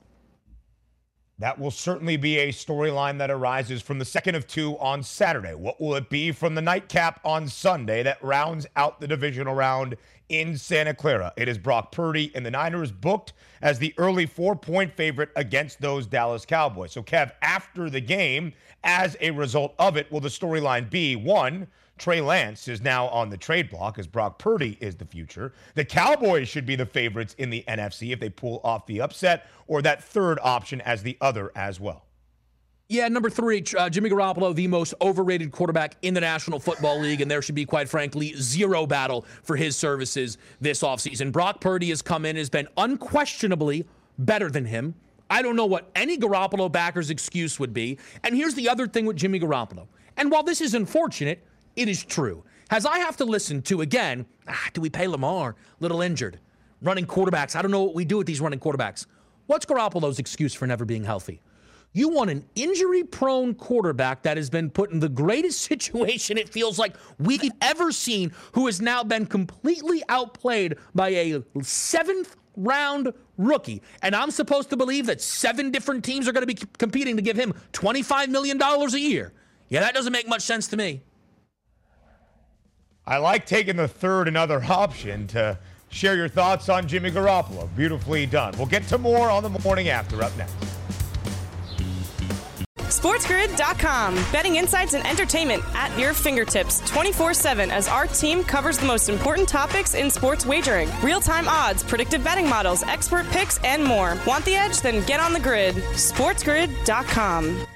[1.44, 5.54] That will certainly be a storyline that arises from the second of two on Saturday.
[5.54, 9.98] What will it be from the nightcap on Sunday that rounds out the divisional round
[10.30, 11.34] in Santa Clara?
[11.36, 15.82] It is Brock Purdy and the Niners booked as the early four point favorite against
[15.82, 16.92] those Dallas Cowboys.
[16.92, 21.66] So, Kev, after the game, as a result of it, will the storyline be one?
[21.96, 25.52] Trey Lance is now on the trade block as Brock Purdy is the future.
[25.74, 29.46] The Cowboys should be the favorites in the NFC if they pull off the upset,
[29.66, 32.06] or that third option as the other as well.
[32.88, 37.22] Yeah, number three, uh, Jimmy Garoppolo, the most overrated quarterback in the National Football League,
[37.22, 41.32] and there should be, quite frankly, zero battle for his services this offseason.
[41.32, 43.86] Brock Purdy has come in, has been unquestionably
[44.18, 44.94] better than him.
[45.30, 47.98] I don't know what any Garoppolo backer's excuse would be.
[48.22, 49.86] And here's the other thing with Jimmy Garoppolo.
[50.18, 51.42] And while this is unfortunate,
[51.76, 52.44] it is true.
[52.70, 55.56] As I have to listen to again, ah, do we pay Lamar?
[55.80, 56.38] Little injured.
[56.82, 57.56] Running quarterbacks.
[57.56, 59.06] I don't know what we do with these running quarterbacks.
[59.46, 61.40] What's Garoppolo's excuse for never being healthy?
[61.92, 66.48] You want an injury prone quarterback that has been put in the greatest situation it
[66.48, 73.12] feels like we've ever seen, who has now been completely outplayed by a seventh round
[73.38, 73.82] rookie.
[74.02, 77.22] And I'm supposed to believe that seven different teams are going to be competing to
[77.22, 79.32] give him $25 million a year.
[79.68, 81.02] Yeah, that doesn't make much sense to me.
[83.06, 85.58] I like taking the third and other option to
[85.90, 87.68] share your thoughts on Jimmy Garoppolo.
[87.76, 88.54] Beautifully done.
[88.56, 90.54] We'll get to more on the morning after up next.
[93.04, 94.14] SportsGrid.com.
[94.32, 99.10] Betting insights and entertainment at your fingertips 24 7 as our team covers the most
[99.10, 104.16] important topics in sports wagering real time odds, predictive betting models, expert picks, and more.
[104.26, 104.80] Want the edge?
[104.80, 105.74] Then get on the grid.
[105.74, 107.66] SportsGrid.com.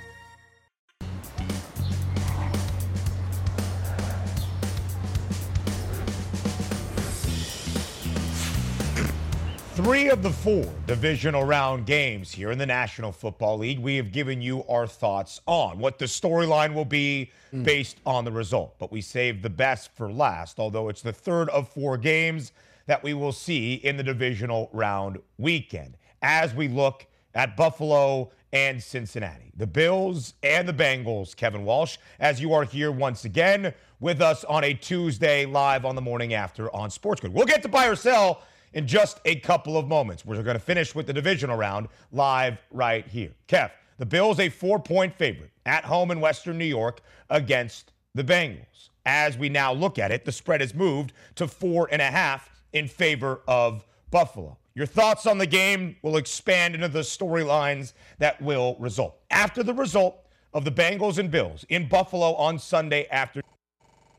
[9.78, 14.10] Three of the four divisional round games here in the National Football League, we have
[14.10, 17.62] given you our thoughts on what the storyline will be mm.
[17.62, 18.74] based on the result.
[18.80, 22.50] But we saved the best for last, although it's the third of four games
[22.86, 28.82] that we will see in the divisional round weekend as we look at Buffalo and
[28.82, 31.36] Cincinnati, the Bills and the Bengals.
[31.36, 35.94] Kevin Walsh, as you are here once again with us on a Tuesday live on
[35.94, 37.32] the morning after on Sports Grid.
[37.32, 40.24] We'll get to buy or sell in just a couple of moments.
[40.24, 43.32] We're going to finish with the divisional round live right here.
[43.48, 47.00] Kev, the Bills a four point favorite at home in Western New York
[47.30, 48.90] against the Bengals.
[49.06, 52.50] As we now look at it, the spread has moved to four and a half
[52.72, 54.58] in favor of Buffalo.
[54.74, 59.18] Your thoughts on the game will expand into the storylines that will result.
[59.30, 63.42] After the result of the Bengals and Bills in Buffalo on Sunday after,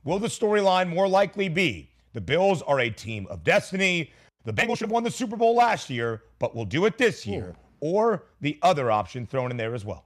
[0.04, 4.12] will the storyline more likely be the Bills are a team of destiny?
[4.46, 7.28] The Bengals should have won the Super Bowl last year, but will do it this
[7.28, 10.06] year, or the other option thrown in there as well?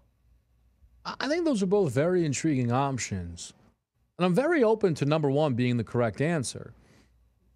[1.05, 3.53] I think those are both very intriguing options.
[4.17, 6.73] And I'm very open to number one being the correct answer.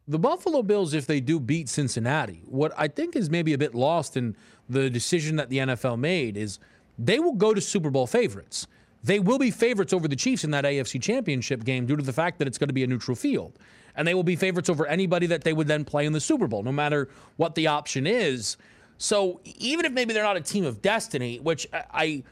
[0.07, 3.75] The Buffalo Bills, if they do beat Cincinnati, what I think is maybe a bit
[3.75, 4.35] lost in
[4.69, 6.59] the decision that the NFL made is
[6.97, 8.67] they will go to Super Bowl favorites.
[9.03, 12.13] They will be favorites over the Chiefs in that AFC championship game due to the
[12.13, 13.59] fact that it's going to be a neutral field.
[13.97, 16.47] And they will be favorites over anybody that they would then play in the Super
[16.47, 18.55] Bowl, no matter what the option is.
[18.97, 22.23] So even if maybe they're not a team of destiny, which I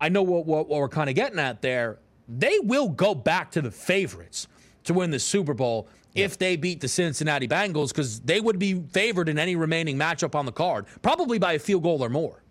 [0.00, 1.98] I know what, what, what we're kind of getting at there,
[2.28, 4.48] they will go back to the favorites
[4.84, 8.80] to win the Super Bowl if they beat the Cincinnati Bengals because they would be
[8.92, 12.43] favored in any remaining matchup on the card, probably by a field goal or more.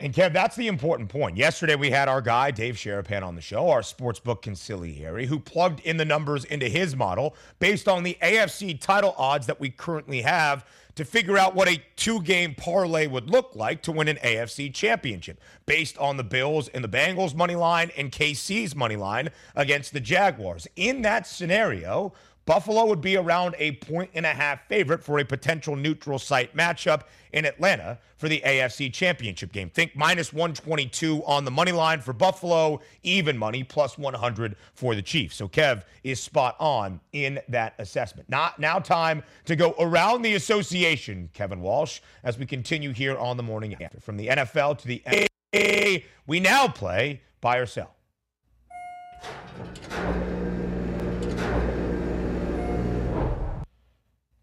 [0.00, 1.36] And Kev, that's the important point.
[1.36, 5.80] Yesterday we had our guy Dave Sharapan on the show, our sportsbook consigliere, who plugged
[5.80, 10.22] in the numbers into his model based on the AFC title odds that we currently
[10.22, 14.18] have to figure out what a two game parlay would look like to win an
[14.18, 19.30] AFC championship based on the Bills and the Bengals money line and KC's money line
[19.56, 20.68] against the Jaguars.
[20.76, 22.12] In that scenario,
[22.48, 26.56] Buffalo would be around a point and a half favorite for a potential neutral site
[26.56, 27.02] matchup
[27.34, 29.68] in Atlanta for the AFC Championship game.
[29.68, 35.02] Think minus 122 on the money line for Buffalo, even money plus 100 for the
[35.02, 35.36] Chiefs.
[35.36, 38.30] So Kev is spot on in that assessment.
[38.30, 43.36] Not now time to go around the association, Kevin Walsh, as we continue here on
[43.36, 44.00] the morning after.
[44.00, 45.02] From the NFL to the
[45.52, 47.94] NBA, we now play buy or sell.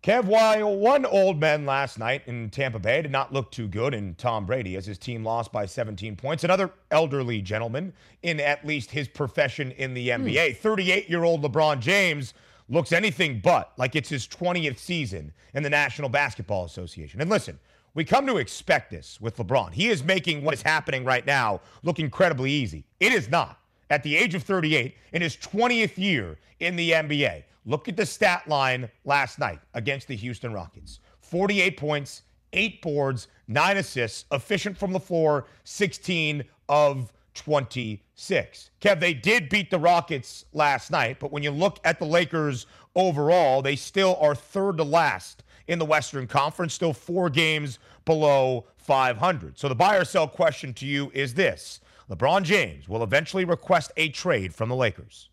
[0.05, 3.95] Kev, while one old man last night in Tampa Bay did not look too good
[3.95, 7.91] in Tom Brady as his team lost by 17 points, another elderly gentleman
[8.21, 10.21] in at least his profession in the hmm.
[10.21, 12.35] NBA, 38 year old LeBron James,
[12.69, 17.19] looks anything but like it's his 20th season in the National Basketball Association.
[17.19, 17.57] And listen,
[17.95, 19.73] we come to expect this with LeBron.
[19.73, 22.85] He is making what is happening right now look incredibly easy.
[22.99, 23.59] It is not.
[23.89, 28.05] At the age of 38, in his 20th year in the NBA, Look at the
[28.05, 32.21] stat line last night against the Houston Rockets 48 points,
[32.53, 38.69] eight boards, nine assists, efficient from the floor, 16 of 26.
[38.79, 42.67] Kev, they did beat the Rockets last night, but when you look at the Lakers
[42.95, 48.65] overall, they still are third to last in the Western Conference, still four games below
[48.77, 49.57] 500.
[49.57, 53.91] So the buy or sell question to you is this LeBron James will eventually request
[53.97, 55.29] a trade from the Lakers.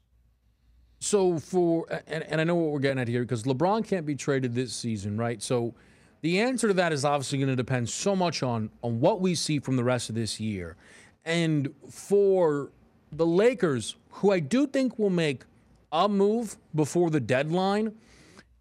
[1.03, 4.15] So for and, and I know what we're getting at here because LeBron can't be
[4.15, 5.43] traded this season, right?
[5.43, 5.75] So
[6.21, 9.35] the answer to that is obviously going to depend so much on on what we
[9.35, 10.77] see from the rest of this year.
[11.25, 12.71] And for
[13.11, 15.43] the Lakers, who I do think will make
[15.91, 17.97] a move before the deadline,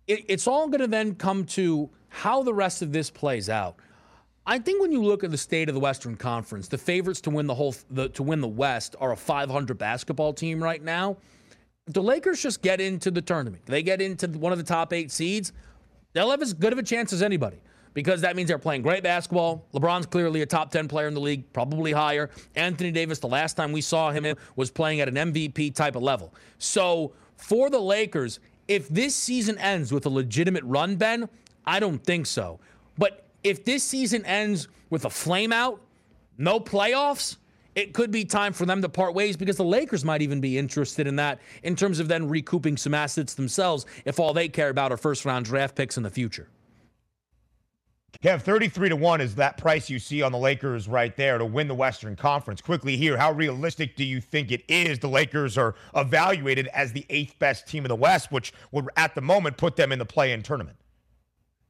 [0.07, 3.75] it, it's all going to then come to how the rest of this plays out.
[4.47, 7.29] I think when you look at the state of the Western Conference, the favorites to
[7.29, 11.17] win the whole the, to win the West are a 500 basketball team right now
[11.93, 15.11] the Lakers just get into the tournament, they get into one of the top eight
[15.11, 15.53] seeds,
[16.13, 17.57] they'll have as good of a chance as anybody
[17.93, 19.65] because that means they're playing great basketball.
[19.73, 22.29] LeBron's clearly a top 10 player in the league, probably higher.
[22.55, 26.03] Anthony Davis, the last time we saw him, was playing at an MVP type of
[26.03, 26.33] level.
[26.57, 31.27] So for the Lakers, if this season ends with a legitimate run, Ben,
[31.65, 32.59] I don't think so.
[32.97, 35.81] But if this season ends with a flame out,
[36.37, 37.37] no playoffs,
[37.81, 40.57] it could be time for them to part ways because the Lakers might even be
[40.57, 44.69] interested in that in terms of then recouping some assets themselves if all they care
[44.69, 46.47] about are first round draft picks in the future.
[48.23, 51.45] Kev, 33 to 1 is that price you see on the Lakers right there to
[51.45, 52.61] win the Western Conference.
[52.61, 57.03] Quickly here, how realistic do you think it is the Lakers are evaluated as the
[57.09, 60.05] eighth best team in the West, which would at the moment put them in the
[60.05, 60.77] play in tournament?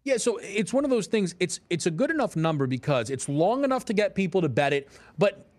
[0.04, 1.36] Yeah, so it's one of those things.
[1.39, 4.74] It's it's a good enough number because it's long enough to get people to bet
[4.74, 5.50] it, but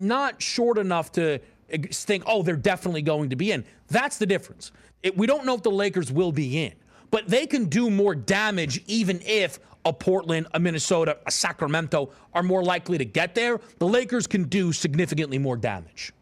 [0.00, 1.40] not short enough to
[1.90, 3.64] think, oh, they're definitely going to be in.
[3.88, 4.72] That's the difference.
[5.02, 6.72] It, we don't know if the Lakers will be in,
[7.10, 12.42] but they can do more damage even if a Portland, a Minnesota, a Sacramento are
[12.42, 13.60] more likely to get there.
[13.78, 16.12] The Lakers can do significantly more damage.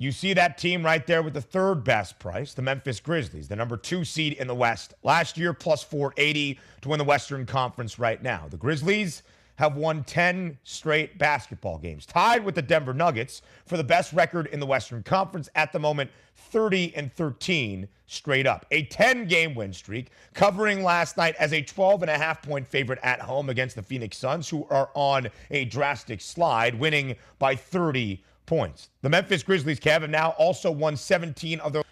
[0.00, 3.56] You see that team right there with the third best price, the Memphis Grizzlies, the
[3.56, 4.94] number two seed in the West.
[5.02, 8.46] Last year, plus 480 to win the Western Conference right now.
[8.48, 9.24] The Grizzlies
[9.58, 14.46] have won 10 straight basketball games, tied with the Denver Nuggets for the best record
[14.46, 18.66] in the Western Conference at the moment, 30 and 13 straight up.
[18.70, 22.68] A 10 game win streak, covering last night as a 12 and a half point
[22.68, 27.56] favorite at home against the Phoenix Suns, who are on a drastic slide, winning by
[27.56, 28.90] 30 points.
[29.02, 31.82] The Memphis Grizzlies, Kevin, now also won 17 of their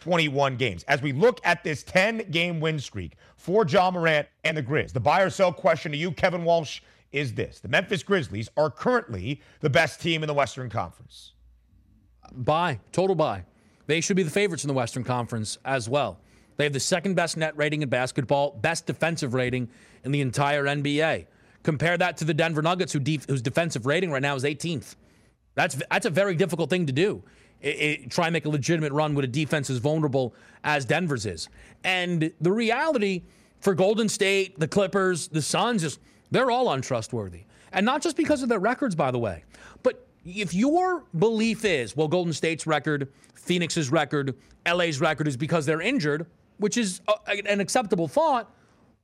[0.00, 0.84] 21 games.
[0.84, 4.92] As we look at this 10 game win streak for Ja Morant and the Grizz,
[4.92, 6.80] the buy or sell question to you, Kevin Walsh,
[7.12, 11.32] is this the Memphis Grizzlies are currently the best team in the Western Conference.
[12.32, 13.44] Buy, total buy.
[13.86, 16.20] They should be the favorites in the Western Conference as well.
[16.58, 19.68] They have the second best net rating in basketball, best defensive rating
[20.04, 21.26] in the entire NBA.
[21.62, 24.96] Compare that to the Denver Nuggets, who def- whose defensive rating right now is 18th.
[25.54, 27.22] That's that's a very difficult thing to do.
[27.60, 31.26] It, it, try and make a legitimate run with a defense as vulnerable as Denver's
[31.26, 31.48] is.
[31.82, 33.22] And the reality
[33.60, 35.98] for Golden State, the Clippers, the Suns is
[36.30, 37.44] they're all untrustworthy.
[37.72, 39.44] And not just because of their records, by the way,
[39.82, 44.34] but if your belief is, well, Golden State's record, Phoenix's record,
[44.66, 46.26] LA's record is because they're injured,
[46.58, 48.50] which is a, an acceptable thought,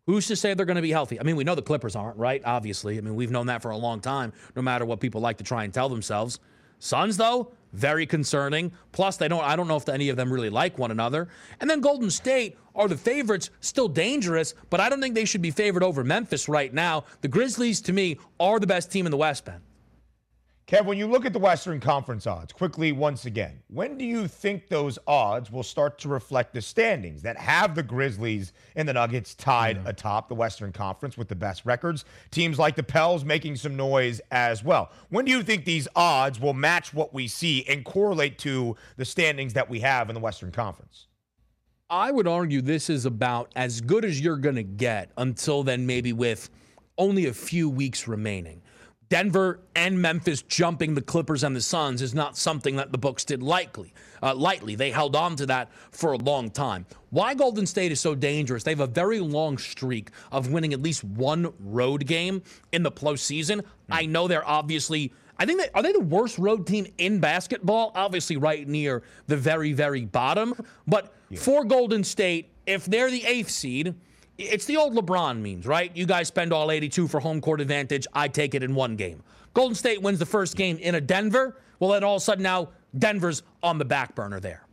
[0.07, 1.19] who's to say they're going to be healthy?
[1.19, 2.43] I mean, we know the Clippers aren't, right?
[2.45, 2.99] Obviously.
[2.99, 5.45] I mean, we've known that for a long time, no matter what people like to
[5.45, 6.41] try and tell themselves.
[6.79, 8.73] Suns, though, very concerning.
[8.93, 9.45] Plus, they don't.
[9.45, 11.29] I don't know if any of them really like one another.
[11.61, 15.43] And then Golden State are the favorites, still dangerous, but I don't think they should
[15.43, 17.05] be favored over Memphis right now.
[17.21, 19.61] The Grizzlies, to me, are the best team in the West, Ben.
[20.67, 24.27] Kev, when you look at the Western Conference odds, quickly once again, when do you
[24.27, 28.95] think those odds will start to reflect the standings that have the Grizzlies and the
[28.95, 29.89] Nuggets tied mm-hmm.
[29.89, 32.07] atop the Western Conference with the best records?
[32.31, 34.91] Teams like the Pels making some noise as well.
[35.11, 39.05] When do you think these odds will match what we see and correlate to the
[39.05, 41.09] standings that we have in the Western Conference?
[41.91, 45.85] I would argue this is about as good as you're going to get until then,
[45.85, 46.49] maybe with
[46.97, 48.63] only a few weeks remaining.
[49.15, 53.25] Denver and Memphis jumping the Clippers and the Suns is not something that the books
[53.25, 53.95] did lightly.
[54.21, 56.85] Uh, lightly, they held on to that for a long time.
[57.11, 58.65] Why Golden State is so dangerous?
[58.65, 62.43] They have a very long streak of winning at least one road game
[62.73, 63.65] in the postseason.
[63.89, 65.13] I know they're obviously.
[65.39, 67.93] I think they are they the worst road team in basketball.
[67.95, 70.55] Obviously, right near the very, very bottom.
[70.89, 71.39] But yeah.
[71.39, 73.95] for Golden State, if they're the eighth seed
[74.39, 75.95] it's the old LeBron memes, right?
[75.97, 78.07] You guys spend all 82 for home court advantage.
[78.13, 79.23] I take it in one game.
[79.55, 81.57] Golden State wins the first game in a Denver.
[81.79, 84.67] Well, then all of a sudden now Denver's on the back burner there.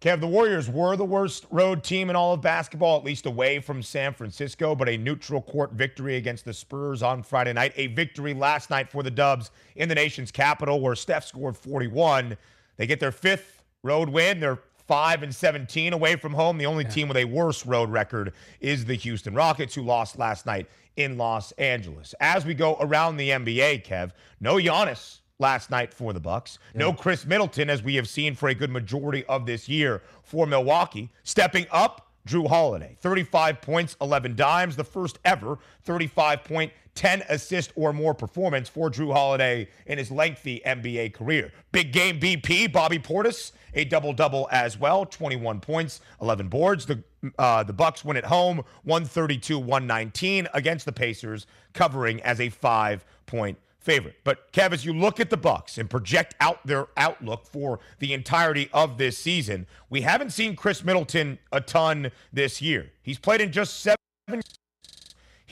[0.00, 3.60] Kev, the Warriors were the worst road team in all of basketball, at least away
[3.60, 7.72] from San Francisco, but a neutral court victory against the Spurs on Friday night.
[7.76, 12.36] A victory last night for the Dubs in the nation's capital, where Steph scored 41.
[12.78, 14.58] They get their fifth road win, their
[14.92, 16.58] 5 and 17 away from home.
[16.58, 16.90] The only yeah.
[16.90, 20.66] team with a worse road record is the Houston Rockets, who lost last night
[20.98, 22.14] in Los Angeles.
[22.20, 26.58] As we go around the NBA, Kev, no Giannis last night for the Bucks.
[26.74, 26.80] Yeah.
[26.80, 30.46] No Khris Middleton, as we have seen for a good majority of this year for
[30.46, 31.10] Milwaukee.
[31.22, 37.72] Stepping up, Jrue Holiday, 35 points, 11 dimes, the first ever 35 point 10 assist
[37.74, 41.52] or more performance for Jrue Holiday in his lengthy NBA career.
[41.72, 46.86] Big game BP, Bobby Portis, a double double as well, 21 points, 11 boards.
[46.86, 47.02] The
[47.38, 53.58] uh, the Bucks win at home, 132-119 against the Pacers, covering as a five point
[53.82, 54.16] favorite.
[54.24, 58.12] But Kev, as you look at the Bucks and project out their outlook for the
[58.12, 62.92] entirety of this season, we haven't seen Khris Middleton a ton this year.
[63.02, 63.96] He's played in just seven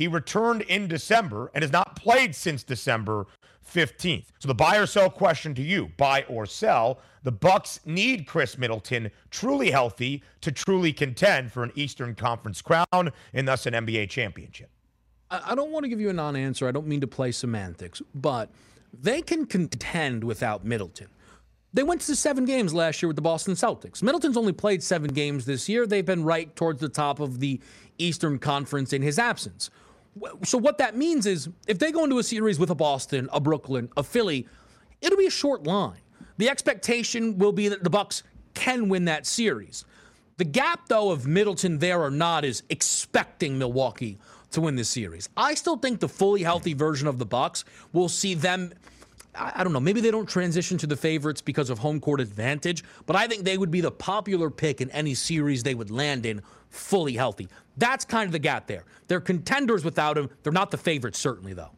[0.00, 3.26] he returned in December and has not played since December
[3.70, 4.24] 15th.
[4.38, 7.00] So the buy or sell question to you, buy or sell.
[7.22, 13.12] The Bucks need Khris Middleton truly healthy to truly contend for an Eastern Conference crown
[13.34, 14.70] and thus an NBA championship.
[15.30, 16.66] I don't want to give you a non-answer.
[16.66, 18.50] I don't mean to play semantics, but
[18.92, 21.08] they can contend without Middleton.
[21.72, 24.02] They went to seven games last year with the Boston Celtics.
[24.02, 25.86] Middleton's only played seven games this year.
[25.86, 27.60] They've been right towards the top of the
[27.98, 29.70] Eastern Conference in his absence.
[30.44, 33.38] So what that means is if they go into a series with a Boston, a
[33.38, 34.48] Brooklyn, a Philly,
[35.00, 36.00] it'll be a short line.
[36.38, 38.24] The expectation will be that the Bucks
[38.54, 39.84] can win that series.
[40.38, 44.18] The gap though of Middleton there or not is expecting Milwaukee
[44.52, 45.28] to win this series.
[45.36, 48.72] I still think the fully healthy version of the Bucks will see them
[49.34, 52.82] I don't know, maybe they don't transition to the favorites because of home court advantage,
[53.06, 56.26] but I think they would be the popular pick in any series they would land
[56.26, 57.48] in fully healthy.
[57.76, 58.84] That's kind of the gap there.
[59.06, 60.30] They're contenders without him.
[60.42, 61.70] They're not the favorites, certainly, though.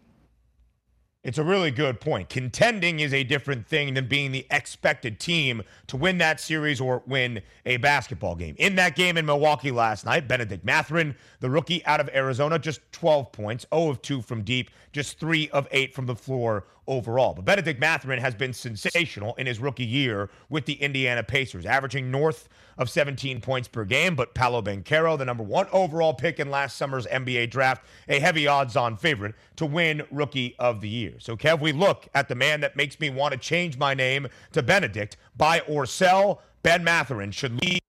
[1.25, 2.29] It's a really good point.
[2.29, 7.05] Contending is a different thing than being the expected team to win that series or
[7.07, 8.57] win a basketball game.
[8.59, 12.81] In that game in Milwaukee last night, Benedict Mathurin, the rookie out of Arizona, just
[12.91, 17.35] 12 points, 0 of 2 from deep, just 3 of 8 from the floor overall.
[17.35, 22.11] But Benedict Mathurin has been sensational in his rookie year with the Indiana Pacers, averaging
[22.11, 24.15] north of 17 points per game.
[24.15, 28.47] But Paolo Banchero, the number one overall pick in last summer's NBA draft, a heavy
[28.47, 31.15] odds on favorite to win Rookie of the Year.
[31.19, 34.29] So, Kev, we look at the man that makes me want to change my name
[34.53, 36.43] to Benedict, buy or sell.
[36.63, 37.81] Ben Mathurin should lead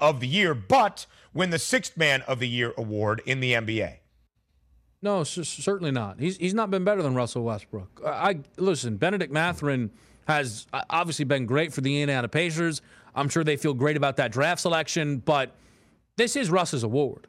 [0.00, 3.98] of the year, but win the sixth man of the year award in the NBA.
[5.02, 6.18] No, c- certainly not.
[6.18, 8.00] He's he's not been better than Russell Westbrook.
[8.04, 8.96] I, I listen.
[8.96, 9.90] Benedict Mathurin
[10.26, 12.82] has uh, obviously been great for the Indiana Pacers.
[13.14, 15.54] I'm sure they feel great about that draft selection, but
[16.16, 17.26] this is Russ's award.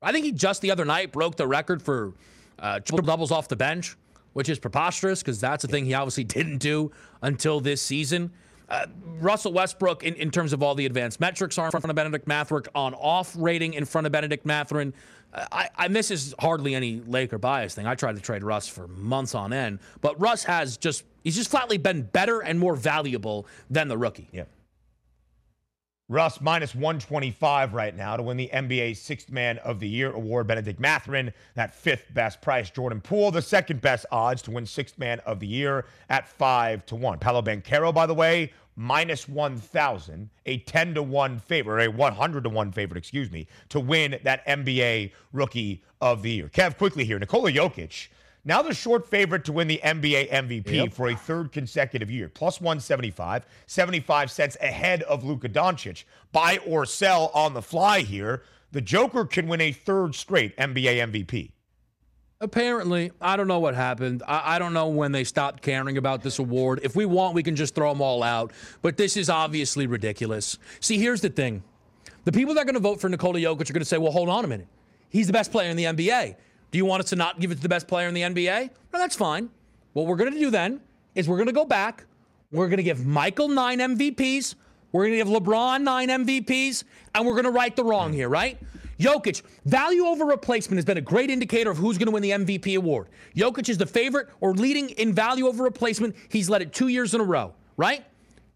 [0.00, 2.12] I think he just the other night broke the record for
[2.58, 3.96] uh, triple doubles off the bench,
[4.34, 6.92] which is preposterous because that's a thing he obviously didn't do
[7.22, 8.30] until this season.
[8.68, 8.86] Uh,
[9.18, 12.26] Russell Westbrook, in, in terms of all the advanced metrics, are in front of Benedict
[12.26, 14.92] Mathurin, on off rating in front of Benedict Mathurin.
[15.34, 17.86] I, and this is hardly any Laker bias thing.
[17.86, 21.50] I tried to trade Russ for months on end, but Russ has just he's just
[21.50, 24.28] flatly been better and more valuable than the rookie.
[24.32, 24.44] Yeah.
[26.10, 30.46] Russ minus 125 right now to win the NBA Sixth Man of the Year award.
[30.46, 32.70] Benedict Mathurin, that fifth best price.
[32.70, 36.86] Jordan Poole, the second best odds to win Sixth Man of the Year at five
[36.86, 37.18] to one.
[37.18, 42.48] Paolo Banchero, by the way, minus 1,000, a 10 to 1 favorite, a 100 to
[42.48, 46.48] 1 favorite, excuse me, to win that NBA Rookie of the Year.
[46.48, 47.18] Kev, quickly here.
[47.18, 48.06] Nikola Jokic,
[48.44, 50.92] now the short favorite to win the NBA MVP yep.
[50.92, 56.04] for a third consecutive year, plus 175, 75 cents ahead of Luka Doncic.
[56.30, 58.44] Buy or sell on the fly here.
[58.70, 61.50] The Joker can win a third straight NBA MVP.
[62.40, 64.22] Apparently, I don't know what happened.
[64.26, 66.78] I, I, don't know when they stopped caring about this award.
[66.84, 68.52] If we want, we can just throw them all out.
[68.80, 70.56] But this is obviously ridiculous.
[70.78, 71.64] See, here's the thing
[72.24, 74.12] the people that are going to vote for Nikola Jokic are going to say, well,
[74.12, 74.68] hold on a minute.
[75.08, 76.36] He's the best player in the NBA.
[76.70, 78.70] Do you want us to not give it to the best player in the NBA?
[78.92, 79.50] No, that's fine.
[79.94, 80.80] What we're going to do then
[81.16, 82.04] is we're going to go back.
[82.52, 84.54] We're going to give Michael nine MVPs.
[84.92, 86.84] We're going to give LeBron nine MVPs.
[87.14, 88.58] And we're going to right the wrong here, right?
[88.98, 92.30] Jokic, value over replacement has been a great indicator of who's going to win the
[92.30, 93.06] MVP award.
[93.36, 96.16] Jokic is the favorite or leading in value over replacement.
[96.28, 98.04] He's led it two years in a row, right?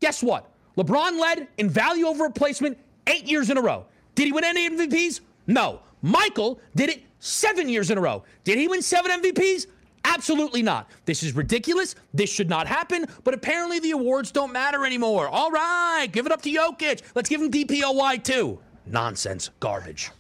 [0.01, 0.51] Guess what?
[0.77, 2.77] LeBron led in value over replacement
[3.07, 3.85] eight years in a row.
[4.15, 5.21] Did he win any MVPs?
[5.47, 5.81] No.
[6.03, 8.25] Michael did it seven years in a row.
[8.43, 9.67] Did he win seven MVPs?
[10.05, 10.91] Absolutely not.
[11.05, 11.95] This is ridiculous.
[12.13, 13.07] This should not happen.
[13.23, 15.29] But apparently the awards don't matter anymore.
[15.29, 17.03] All right, give it up to Jokic.
[17.15, 18.59] Let's give him DPOY too.
[18.87, 19.51] Nonsense.
[19.61, 20.11] Garbage.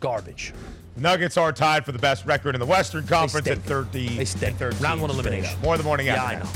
[0.00, 0.52] Garbage.
[0.96, 4.16] Nuggets are tied for the best record in the Western Conference at 30.
[4.16, 4.58] They stink.
[4.58, 5.60] 13 Round one elimination.
[5.60, 6.34] More the morning after.
[6.34, 6.48] Yeah, I know.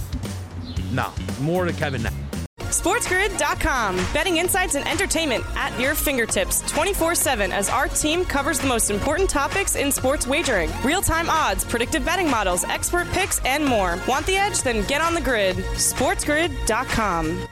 [0.93, 2.11] No, more to Kevin now.
[2.59, 3.97] SportsGrid.com.
[4.13, 8.91] Betting insights and entertainment at your fingertips 24 7 as our team covers the most
[8.91, 13.99] important topics in sports wagering real time odds, predictive betting models, expert picks, and more.
[14.07, 14.63] Want the edge?
[14.63, 15.57] Then get on the grid.
[15.57, 17.49] SportsGrid.com.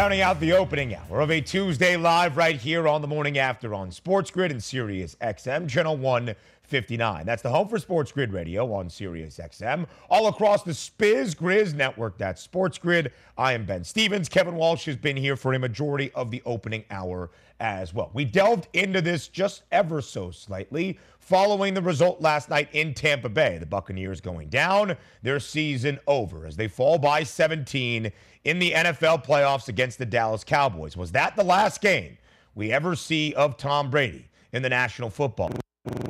[0.00, 3.74] Rounding out the opening hour of a Tuesday live right here on the morning after
[3.74, 7.26] on Sports Grid and Sirius XM, Channel 159.
[7.26, 9.86] That's the home for Sports Grid Radio on Sirius XM.
[10.08, 13.12] All across the Spiz Grizz network, that's Sports Grid.
[13.36, 14.30] I am Ben Stevens.
[14.30, 17.28] Kevin Walsh has been here for a majority of the opening hour
[17.60, 18.10] as well.
[18.12, 23.28] We delved into this just ever so slightly following the result last night in Tampa
[23.28, 23.58] Bay.
[23.58, 28.10] The Buccaneers going down, their season over as they fall by 17
[28.44, 30.96] in the NFL playoffs against the Dallas Cowboys.
[30.96, 32.16] Was that the last game
[32.54, 35.52] we ever see of Tom Brady in the National Football?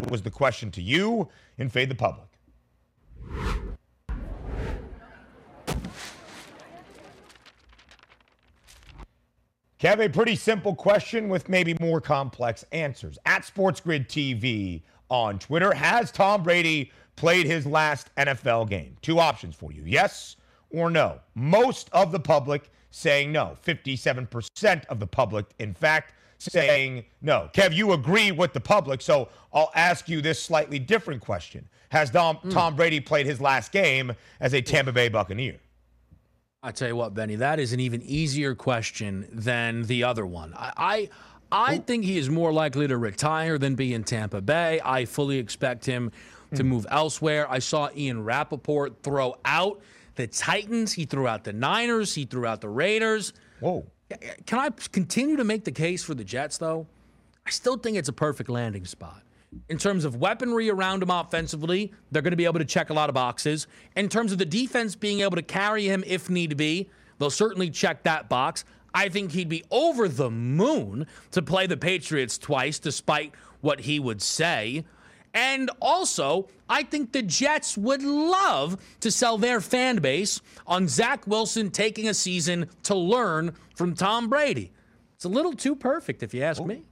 [0.09, 1.29] Was the question to you
[1.59, 2.27] in Fade the Public.
[9.81, 13.19] Kev, a pretty simple question with maybe more complex answers.
[13.25, 18.95] At SportsGrid TV on Twitter, has Tom Brady played his last NFL game?
[19.01, 20.37] Two options for you yes
[20.69, 21.19] or no?
[21.35, 23.57] Most of the public saying no.
[23.65, 27.49] 57% of the public, in fact, saying no.
[27.55, 31.67] Kev, you agree with the public, so I'll ask you this slightly different question.
[31.89, 32.53] Has Tom, mm.
[32.53, 35.59] Tom Brady played his last game as a Tampa Bay Buccaneer?
[36.63, 40.53] I tell you what, Benny, that is an even easier question than the other one.
[40.55, 41.09] I,
[41.51, 44.79] I, I think he is more likely to retire than be in Tampa Bay.
[44.85, 46.13] I fully expect him
[46.55, 46.69] to hmm.
[46.69, 47.51] move elsewhere.
[47.51, 49.81] I saw Ian Rapoport throw out
[50.17, 50.93] the Titans.
[50.93, 52.15] He threw out the Niners.
[52.15, 53.33] He threw out the Raiders.
[53.61, 53.87] Whoa.
[54.45, 56.87] Can I continue to make the case for the Jets, though?
[57.47, 59.23] I still think it's a perfect landing spot.
[59.69, 62.95] In terms of weaponry around him offensively, they're going to be able to check a
[62.95, 63.67] lot of boxes.
[63.97, 66.89] In terms of the defense being able to carry him if need be,
[67.19, 68.65] they'll certainly check that box.
[68.95, 73.99] I think he'd be over the moon to play the Patriots twice, despite what he
[73.99, 74.85] would say.
[75.33, 81.27] And also, I think the Jets would love to sell their fan base on Zach
[81.27, 84.73] Wilson taking a season to learn from Tom Brady.
[85.15, 86.67] It's a little too perfect, if you ask Ooh.
[86.67, 86.85] me.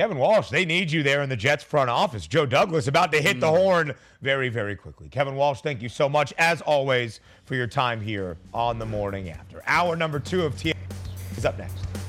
[0.00, 2.26] Kevin Walsh, they need you there in the Jets front office.
[2.26, 3.56] Joe Douglas about to hit the hmm.
[3.58, 5.10] horn very, very quickly.
[5.10, 9.28] Kevin Walsh, thank you so much, as always, for your time here on the morning
[9.28, 9.62] after.
[9.66, 10.72] Hour number two of TM
[11.36, 11.99] is up next.